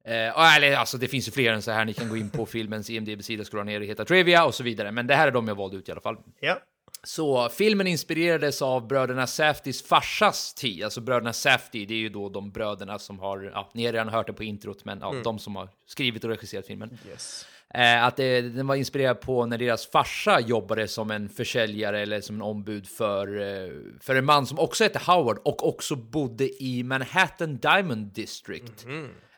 [0.06, 1.84] Eh, eller, alltså, det finns ju fler än så här.
[1.84, 4.92] Ni kan gå in på filmens IMDB-sida, scrolla ner och hitta trivia och så vidare.
[4.92, 6.16] Men det här är de jag valde ut i alla fall.
[6.40, 6.58] Ja.
[7.02, 10.84] Så filmen inspirerades av bröderna Safdys farsas tid.
[10.84, 14.08] Alltså bröderna Safdy, det är ju då de bröderna som har, ja, ni har redan
[14.08, 16.98] hört det på introt, men ja, de som har skrivit och regisserat filmen.
[17.08, 17.46] Yes.
[17.74, 22.20] Eh, att det, den var inspirerad på när deras farsa jobbade som en försäljare eller
[22.20, 26.62] som en ombud för, eh, för en man som också hette Howard och också bodde
[26.62, 28.86] i Manhattan Diamond District.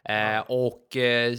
[0.09, 1.35] Eh, och eh,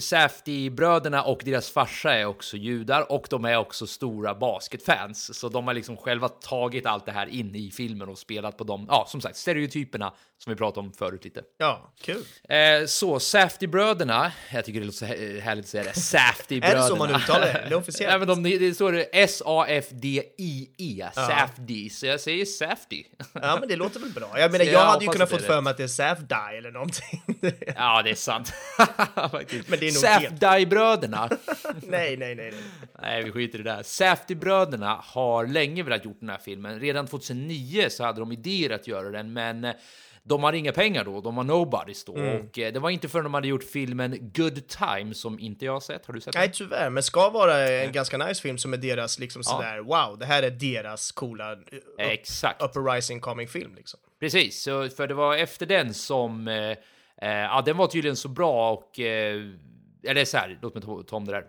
[0.00, 5.38] Safdie-bröderna och deras farsa är också judar och de är också stora basketfans.
[5.38, 8.64] Så de har liksom själva tagit allt det här in i filmen och spelat på
[8.64, 10.12] de, ja som sagt, stereotyperna
[10.44, 11.42] som vi pratade om förut lite.
[11.58, 12.24] Ja, kul.
[12.48, 16.78] Eh, så, Safdie-bröderna, jag tycker det låter så här- härligt att säga det, Safdie-bröderna.
[16.78, 17.52] Är det så man uttalar det?
[17.68, 18.12] Det är officiellt.
[18.12, 23.04] Ja, men de, det står det S-A-F-D-I-E, Safdie, så jag säger Safdie.
[23.32, 24.38] Ja, men det låter väl bra.
[24.40, 25.88] Jag menar, jag jag hade ju kunnat det fått är för mig att det är
[25.88, 27.22] Safdie eller någonting.
[27.76, 28.52] ja, det är sant.
[29.66, 31.28] Men det är nog Safdie-bröderna.
[31.82, 32.54] nej, nej, nej, nej.
[33.02, 33.82] Nej, vi skiter i det där.
[33.82, 36.80] Safdie-bröderna har länge velat gjort den här filmen.
[36.80, 39.72] Redan 2009 så hade de idéer att göra den, men eh,
[40.28, 41.20] de har inga pengar då.
[41.20, 42.16] De var nobodies då.
[42.16, 42.40] Mm.
[42.40, 45.72] Och eh, det var inte förrän de hade gjort filmen Good Time som inte jag
[45.72, 46.06] har sett.
[46.06, 46.40] Har du sett den?
[46.40, 50.18] Nej, tyvärr, men ska vara en ganska nice film som är deras liksom sådär, wow,
[50.18, 51.60] det här är deras coola uh,
[51.98, 52.62] Exakt.
[52.62, 54.00] upper rising coming film liksom.
[54.20, 56.48] Precis, så, för det var efter den som...
[56.48, 56.70] Eh,
[57.22, 59.00] eh, ja, den var tydligen så bra och...
[59.00, 59.42] Eh,
[60.06, 61.44] eller så här, låt mig ta, ta om det där.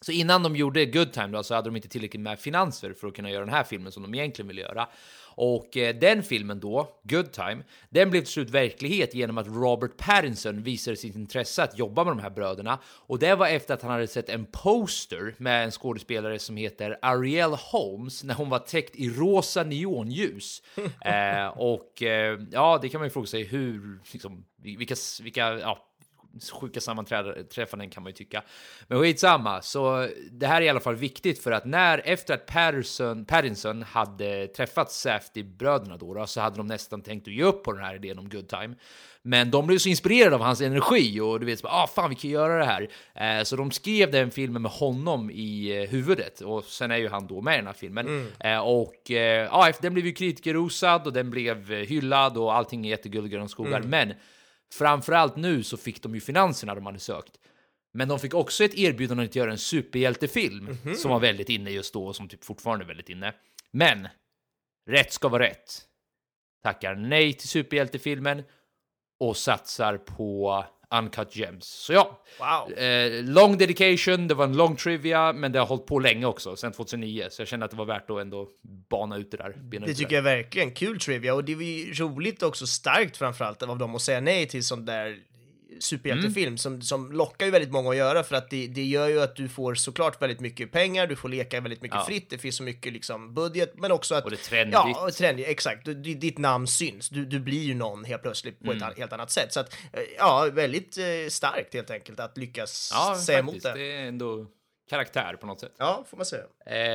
[0.00, 3.06] Så innan de gjorde Good Time då, så hade de inte tillräckligt med finanser för
[3.08, 4.88] att kunna göra den här filmen som de egentligen ville göra.
[5.34, 9.96] Och eh, den filmen då, Good Time, den blev till slut verklighet genom att Robert
[9.96, 12.78] Pattinson visade sitt intresse att jobba med de här bröderna.
[12.86, 16.98] Och det var efter att han hade sett en poster med en skådespelare som heter
[17.02, 20.62] Ariel Holmes när hon var täckt i rosa neonljus.
[21.04, 25.89] eh, och eh, ja, det kan man ju fråga sig hur, liksom, vilka, vilka, ja,
[26.52, 28.42] sjuka sammanträffanden kan man ju tycka.
[28.88, 32.46] Men skitsamma, så det här är i alla fall viktigt för att när efter att
[32.46, 37.64] Patterson, Pattinson hade träffat Safdie-bröderna då, då så hade de nästan tänkt att ge upp
[37.64, 38.74] på den här idén om good time.
[39.22, 42.10] Men de blev så inspirerade av hans energi och du vet, så bara, ah fan
[42.10, 42.88] vi kan göra det här.
[43.14, 47.08] Eh, så de skrev den filmen med honom i eh, huvudet och sen är ju
[47.08, 48.06] han då med i den här filmen.
[48.40, 52.86] Eh, och eh, ja, den blev ju kritikerrosad och den blev eh, hyllad och allting
[52.86, 53.80] är gröna skogar.
[53.82, 54.14] Men
[54.72, 57.40] Framförallt nu så fick de ju finanserna de hade sökt.
[57.92, 61.94] Men de fick också ett erbjudande att göra en superhjältefilm som var väldigt inne just
[61.94, 63.34] då och som typ fortfarande är väldigt inne.
[63.70, 64.08] Men
[64.90, 65.86] rätt ska vara rätt.
[66.62, 68.42] Tackar nej till superhjältefilmen
[69.20, 70.64] och satsar på
[70.94, 71.64] Uncut Gems.
[71.66, 72.78] Så ja, Wow.
[72.78, 76.56] eh, long dedication, det var en lång trivia, men det har hållit på länge också,
[76.56, 77.26] sedan 2009.
[77.30, 78.48] Så jag kände att det var värt att ändå
[78.90, 79.54] bana ut det där.
[79.86, 80.70] Det tycker jag verkligen.
[80.70, 84.46] Kul trivia och det var ju roligt också, starkt framförallt av dem att säga nej
[84.48, 85.18] till sån där
[85.80, 86.58] superhjältefilm Mm.
[86.58, 89.36] som, som lockar ju väldigt många att göra för att det, det gör ju att
[89.36, 92.04] du får såklart väldigt mycket pengar, du får leka väldigt mycket Ja.
[92.06, 94.24] fritt, det finns så mycket liksom budget, men också att...
[94.24, 94.72] Och det är trendigt.
[94.74, 95.84] Ja, och trendigt, exakt.
[95.84, 98.88] Du, ditt namn syns, du, du blir ju någon helt plötsligt på Mm.
[98.88, 99.52] ett helt annat sätt.
[99.52, 103.74] Så att, eh, ja, väldigt eh, starkt helt enkelt att lyckas Ja, säga emot faktiskt.
[103.74, 103.80] det.
[103.80, 104.46] Det är ändå
[104.90, 105.72] karaktär på något sätt.
[105.78, 106.42] Ja, får man säga.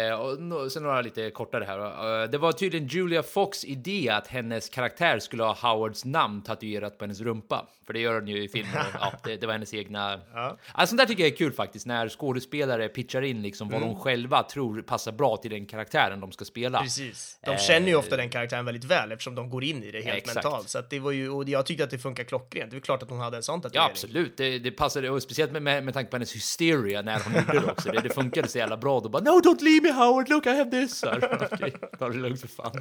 [0.09, 2.21] Eh, och no, sen några lite kortare här.
[2.23, 6.97] Eh, det var tydligen Julia Fox idé att hennes karaktär skulle ha Howards namn tatuerat
[6.97, 7.65] på hennes rumpa.
[7.85, 8.73] För det gör hon ju i filmen.
[8.99, 10.19] ja, det, det var hennes egna...
[10.33, 10.57] Ja.
[10.73, 13.89] Alltså, sånt där tycker jag är kul faktiskt, när skådespelare pitchar in liksom vad Mm.
[13.93, 16.81] de själva tror passar bra till den karaktären de ska spela.
[16.81, 17.39] Precis.
[17.45, 20.01] De Eh, känner ju ofta den karaktären väldigt väl eftersom de går in i det
[20.01, 20.35] helt Exakt.
[20.35, 20.69] mentalt.
[20.69, 22.71] Så det var ju, och jag tyckte att det funkar klockrent.
[22.71, 23.89] Det är klart att hon hade en sån Ja, tatuering.
[23.91, 24.37] absolut.
[24.37, 27.59] Det, det passade, och speciellt med, med, med tanke på hennes hysteria när hon gjorde
[27.59, 27.84] det också.
[27.91, 28.99] Det, det funkade så jävla bra.
[28.99, 30.97] Då bara no, don't leave me Howard, look I have this.
[30.97, 31.09] Så
[31.51, 32.71] Okej, ta det lugnt för fan.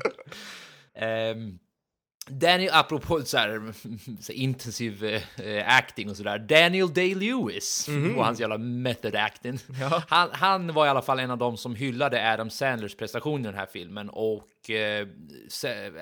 [1.37, 1.59] Um,
[2.27, 3.73] Daniel, apropå så här,
[4.21, 9.59] så intensiv eh, acting och sådär, Daniel Day-Lewis och hans jävla method acting.
[9.81, 10.03] Ja.
[10.09, 13.45] Han, han var i alla fall en av dem som hyllade Adam Sandlers prestation i
[13.45, 14.49] den här filmen och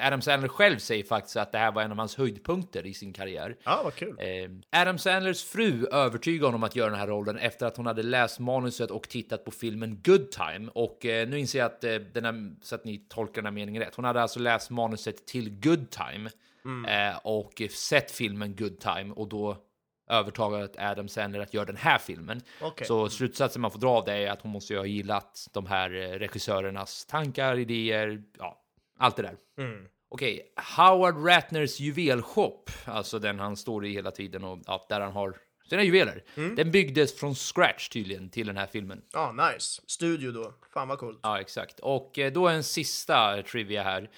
[0.01, 3.13] Adam Sandler själv säger faktiskt att det här var en av hans höjdpunkter i sin
[3.13, 3.57] karriär.
[3.65, 4.17] Ja, vad kul.
[4.19, 8.03] Eh, Adam Sandlers fru övertygade honom att göra den här rollen efter att hon hade
[8.03, 10.71] läst manuset och tittat på filmen Good Time.
[10.75, 13.53] Och eh, nu inser jag att eh, den här, så att ni tolkar den här
[13.53, 13.95] meningen rätt.
[13.95, 16.31] Hon hade alltså läst manuset till Good Time
[16.89, 19.57] eh, och sett filmen Good Time och då
[20.13, 22.41] övertagat Adam Sandler att göra den här filmen.
[22.61, 22.87] Okej.
[22.87, 25.67] Så slutsatsen man får dra av det är att hon måste ju ha gillat de
[25.67, 28.63] här eh, regissörernas tankar, idéer, ja,
[28.99, 29.37] allt det där.
[29.59, 29.87] Mm.
[30.09, 35.13] Okej, Howard Ratners juvelshop, alltså den han står i hela tiden och ja, där han
[35.13, 35.37] har
[35.69, 36.25] sina juveler.
[36.35, 36.55] Mm.
[36.55, 39.03] Den byggdes från scratch tydligen till den här filmen.
[39.13, 39.83] Ja, nice.
[39.87, 40.55] Studio då.
[40.75, 41.21] Fan vad coolt.
[41.23, 41.81] Ja, exakt.
[41.81, 44.11] Och eh, då en sista trivia här.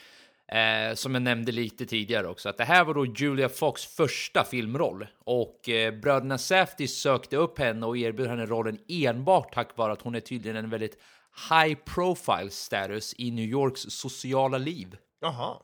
[0.53, 4.45] Eh, som jag nämnde lite tidigare också, att det här var då Julia Fox första
[4.45, 9.93] filmroll och eh, bröderna Safdie sökte upp henne och erbjöd henne rollen enbart tack vare
[9.93, 10.99] att hon är tydligen en väldigt
[11.51, 14.97] high profile status i New Yorks sociala liv.
[15.21, 15.57] Jaha.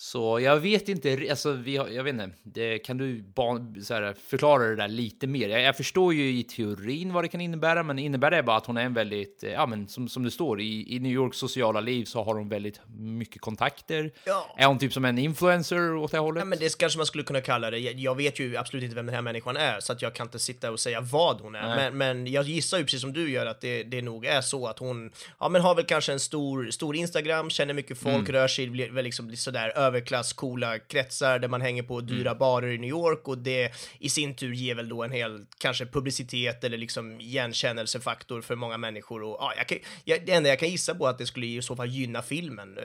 [0.00, 4.14] Så jag vet inte, alltså vi har, jag vet inte, det, kan du ban, här,
[4.28, 5.48] förklara det där lite mer?
[5.48, 8.66] Jag, jag förstår ju i teorin vad det kan innebära, men innebär det bara att
[8.66, 11.38] hon är en väldigt, eh, ja men som, som det står, i, i New Yorks
[11.38, 14.10] sociala liv så har hon väldigt mycket kontakter.
[14.24, 14.54] Ja.
[14.58, 16.40] Är hon typ som en influencer åt det hållet?
[16.40, 17.78] Ja, men det kanske man skulle kunna kalla det.
[17.78, 20.26] Jag, jag vet ju absolut inte vem den här människan är, så att jag kan
[20.26, 21.76] inte sitta och säga vad hon är.
[21.76, 24.66] Men, men jag gissar ju precis som du gör att det, det nog är så
[24.66, 28.48] att hon ja, men har väl kanske en stor, stor Instagram, känner mycket folk, rör
[28.48, 32.78] sig i väl liksom sådär överklass, coola kretsar där man hänger på dyra barer i
[32.78, 36.78] New York och det i sin tur ger väl då en hel kanske publicitet eller
[36.78, 39.22] liksom igenkännelsefaktor för många människor.
[39.22, 41.62] Och, ja, jag kan, jag, det enda jag kan gissa på att det skulle i
[41.62, 42.84] så fall gynna filmen, eh,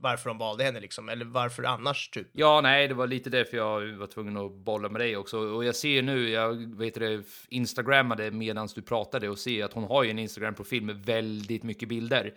[0.00, 2.28] varför de valde henne liksom, eller varför annars typ.
[2.32, 5.38] Ja, nej, det var lite därför jag var tvungen att bolla med dig också.
[5.38, 9.84] Och jag ser nu, jag vet det, instagrammade medan du pratade och ser att hon
[9.84, 12.34] har ju en Instagram-profil med väldigt mycket bilder.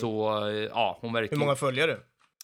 [0.00, 1.96] Så eh, ja, hon verkar Hur många följare?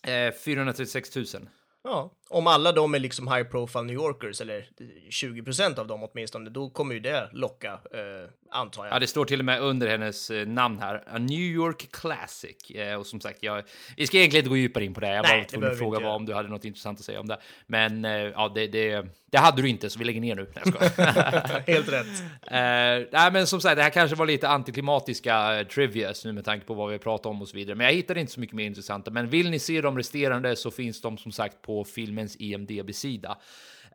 [0.05, 1.49] Eh, 436 000.
[1.85, 4.69] Ja, om alla de är liksom high profile New Yorkers, eller
[5.11, 8.95] 20% av dem åtminstone, då kommer ju det locka, eh, antar jag.
[8.95, 11.05] Ja, det står till och med under hennes eh, namn här.
[11.07, 12.71] A New York Classic.
[12.71, 13.63] Eh, och som sagt, jag,
[13.97, 15.15] vi ska egentligen inte gå djupare in på det.
[15.15, 17.27] Jag Nej, var tvungen att fråga vad, om du hade något intressant att säga om
[17.27, 17.39] det.
[17.67, 20.47] Men eh, ja, det, det, det hade du inte, så vi lägger ner nu.
[20.55, 21.05] Nej, jag.
[21.75, 22.21] Helt rätt.
[22.43, 26.45] Eh, nej, men som sagt, det här kanske var lite antiklimatiska uh, trivias nu med
[26.45, 27.77] tanke på vad vi pratat om och så vidare.
[27.77, 29.11] Men jag hittade inte så mycket mer intressanta.
[29.11, 33.39] Men vill ni se de resterande så finns de som sagt på filmens E IMDB-sida.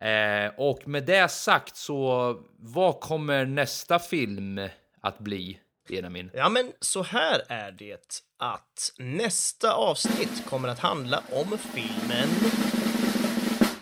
[0.02, 4.68] Eh, och med det sagt så, vad kommer nästa film
[5.02, 6.32] att bli, Benjamin?
[6.34, 12.30] Ja, men så här är det att nästa avsnitt kommer att handla om filmen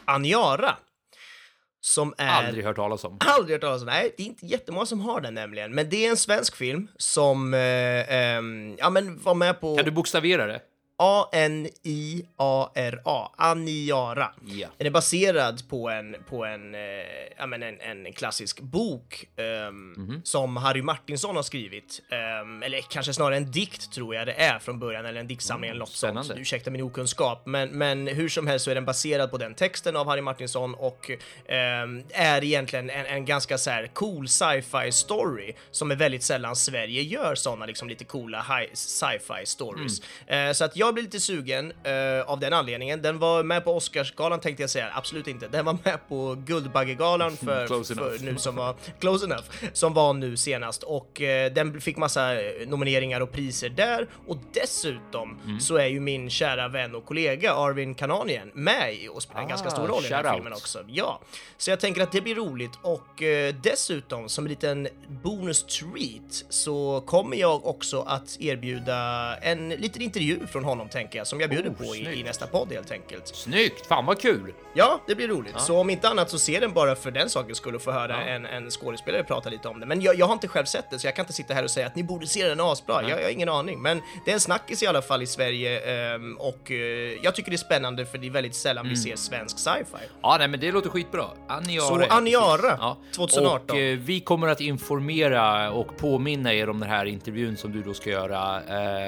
[0.06, 0.76] Aniara.
[1.82, 2.28] Som är...
[2.28, 3.18] Aldrig hört talas om.
[3.20, 3.86] Aldrig hört talas om.
[3.86, 5.76] Nej, det är inte jättemånga som har den nämligen.
[5.76, 9.86] Men det är en svensk film som, eh, ehm, ja men var med på Kan
[9.86, 10.62] du bokstavera det?
[11.98, 14.32] A-N-I-A-R-A, Aniara.
[14.46, 14.68] Ja.
[14.78, 16.82] Den är baserad på en, på en, eh,
[17.38, 20.22] ja, men en, en klassisk bok ehm, Mhm.
[20.24, 22.02] som Harry Martinsson har skrivit.
[22.12, 25.70] Ehm, eller kanske snarare en dikt tror jag det är från början, eller en diktsamling
[25.70, 26.24] eller något Mm, spännande.
[26.28, 26.40] sånt.
[26.40, 27.42] Ursäkta min okunskap.
[27.46, 30.76] Men, men hur som helst så är den baserad på den texten av Harry Martinsson
[30.76, 31.12] och
[31.46, 36.56] ehm, är egentligen en, en ganska så här cool sci-fi story som är väldigt sällan
[36.56, 40.02] Sverige gör sådana liksom lite coola sci-fi stories.
[40.28, 40.48] Mm.
[40.50, 43.02] Eh, så att ja, jag blev lite sugen eh, av den anledningen.
[43.02, 45.48] Den var med på Oscarsgalan tänkte jag säga, absolut inte.
[45.48, 50.38] Den var med på Guldbaggegalan för, för nu som var close enough, som var nu
[50.38, 52.30] senast och eh, den fick massa
[52.68, 55.60] nomineringar och priser där och dessutom Mm.
[55.60, 59.70] så är ju min kära vän och kollega Arvin Kananian med och spelar en ganska
[59.70, 60.62] stor Ah, roll i den här filmen out.
[60.62, 60.80] också.
[60.88, 61.20] Ja,
[61.58, 64.88] så jag tänker att det blir roligt och eh, dessutom som en liten
[65.24, 71.28] bonus treat så kommer jag också att erbjuda en liten intervju från honom tänker jag
[71.28, 73.28] som jag bjuder Oh, på i, i nästa podd helt enkelt.
[73.28, 73.86] Snyggt!
[73.88, 74.54] Fan vad kul!
[74.74, 75.60] Ja, det blir roligt.
[75.62, 78.22] Så om inte annat så se den bara för den saken skulle få höra Ja.
[78.22, 79.86] en, en skådespelare prata lite om det.
[79.86, 81.72] Men jag, jag har inte själv sett det så jag kan inte sitta här och
[81.72, 83.02] säga att ni borde se den asbra.
[83.02, 83.82] Jag, jag har ingen aning.
[83.82, 85.80] Men det är en snackis i alla fall i Sverige
[86.16, 86.78] ehm, och eh,
[87.24, 88.90] jag tycker det är spännande för det är väldigt sällan Mm.
[88.96, 90.04] vi ser svensk sci-fi.
[90.22, 91.26] Ja, nej, men det låter skitbra.
[91.48, 91.88] Aniara.
[92.08, 93.16] Så Aniara, precis.
[93.16, 93.70] 2018.
[93.70, 97.84] Och eh, vi kommer att informera och påminna er om den här intervjun som du
[97.84, 98.56] då ska göra.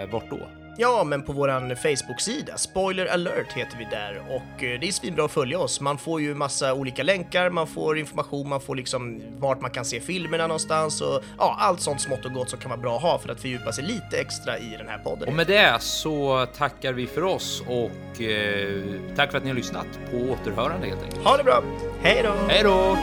[0.02, 0.40] Eh, vart då?
[0.82, 5.26] Ja, men på våran Facebook-sida, Spoiler alert heter vi där och eh, det är svinbra
[5.26, 5.82] att följa oss.
[5.82, 9.86] Man får ju massa olika länkar, man får information, man får liksom vart man kan
[9.86, 13.02] se filmerna någonstans och ja, allt sånt smått och gott som kan vara bra att
[13.02, 15.28] ha för att fördjupa sig lite extra i den här podden.
[15.28, 18.84] Och med det så tackar vi för oss och eh,
[19.16, 21.24] tack för att ni har lyssnat på återhörande helt enkelt.
[21.24, 21.64] Ha det bra!
[22.02, 22.34] Hej då!
[22.48, 22.98] Hej då!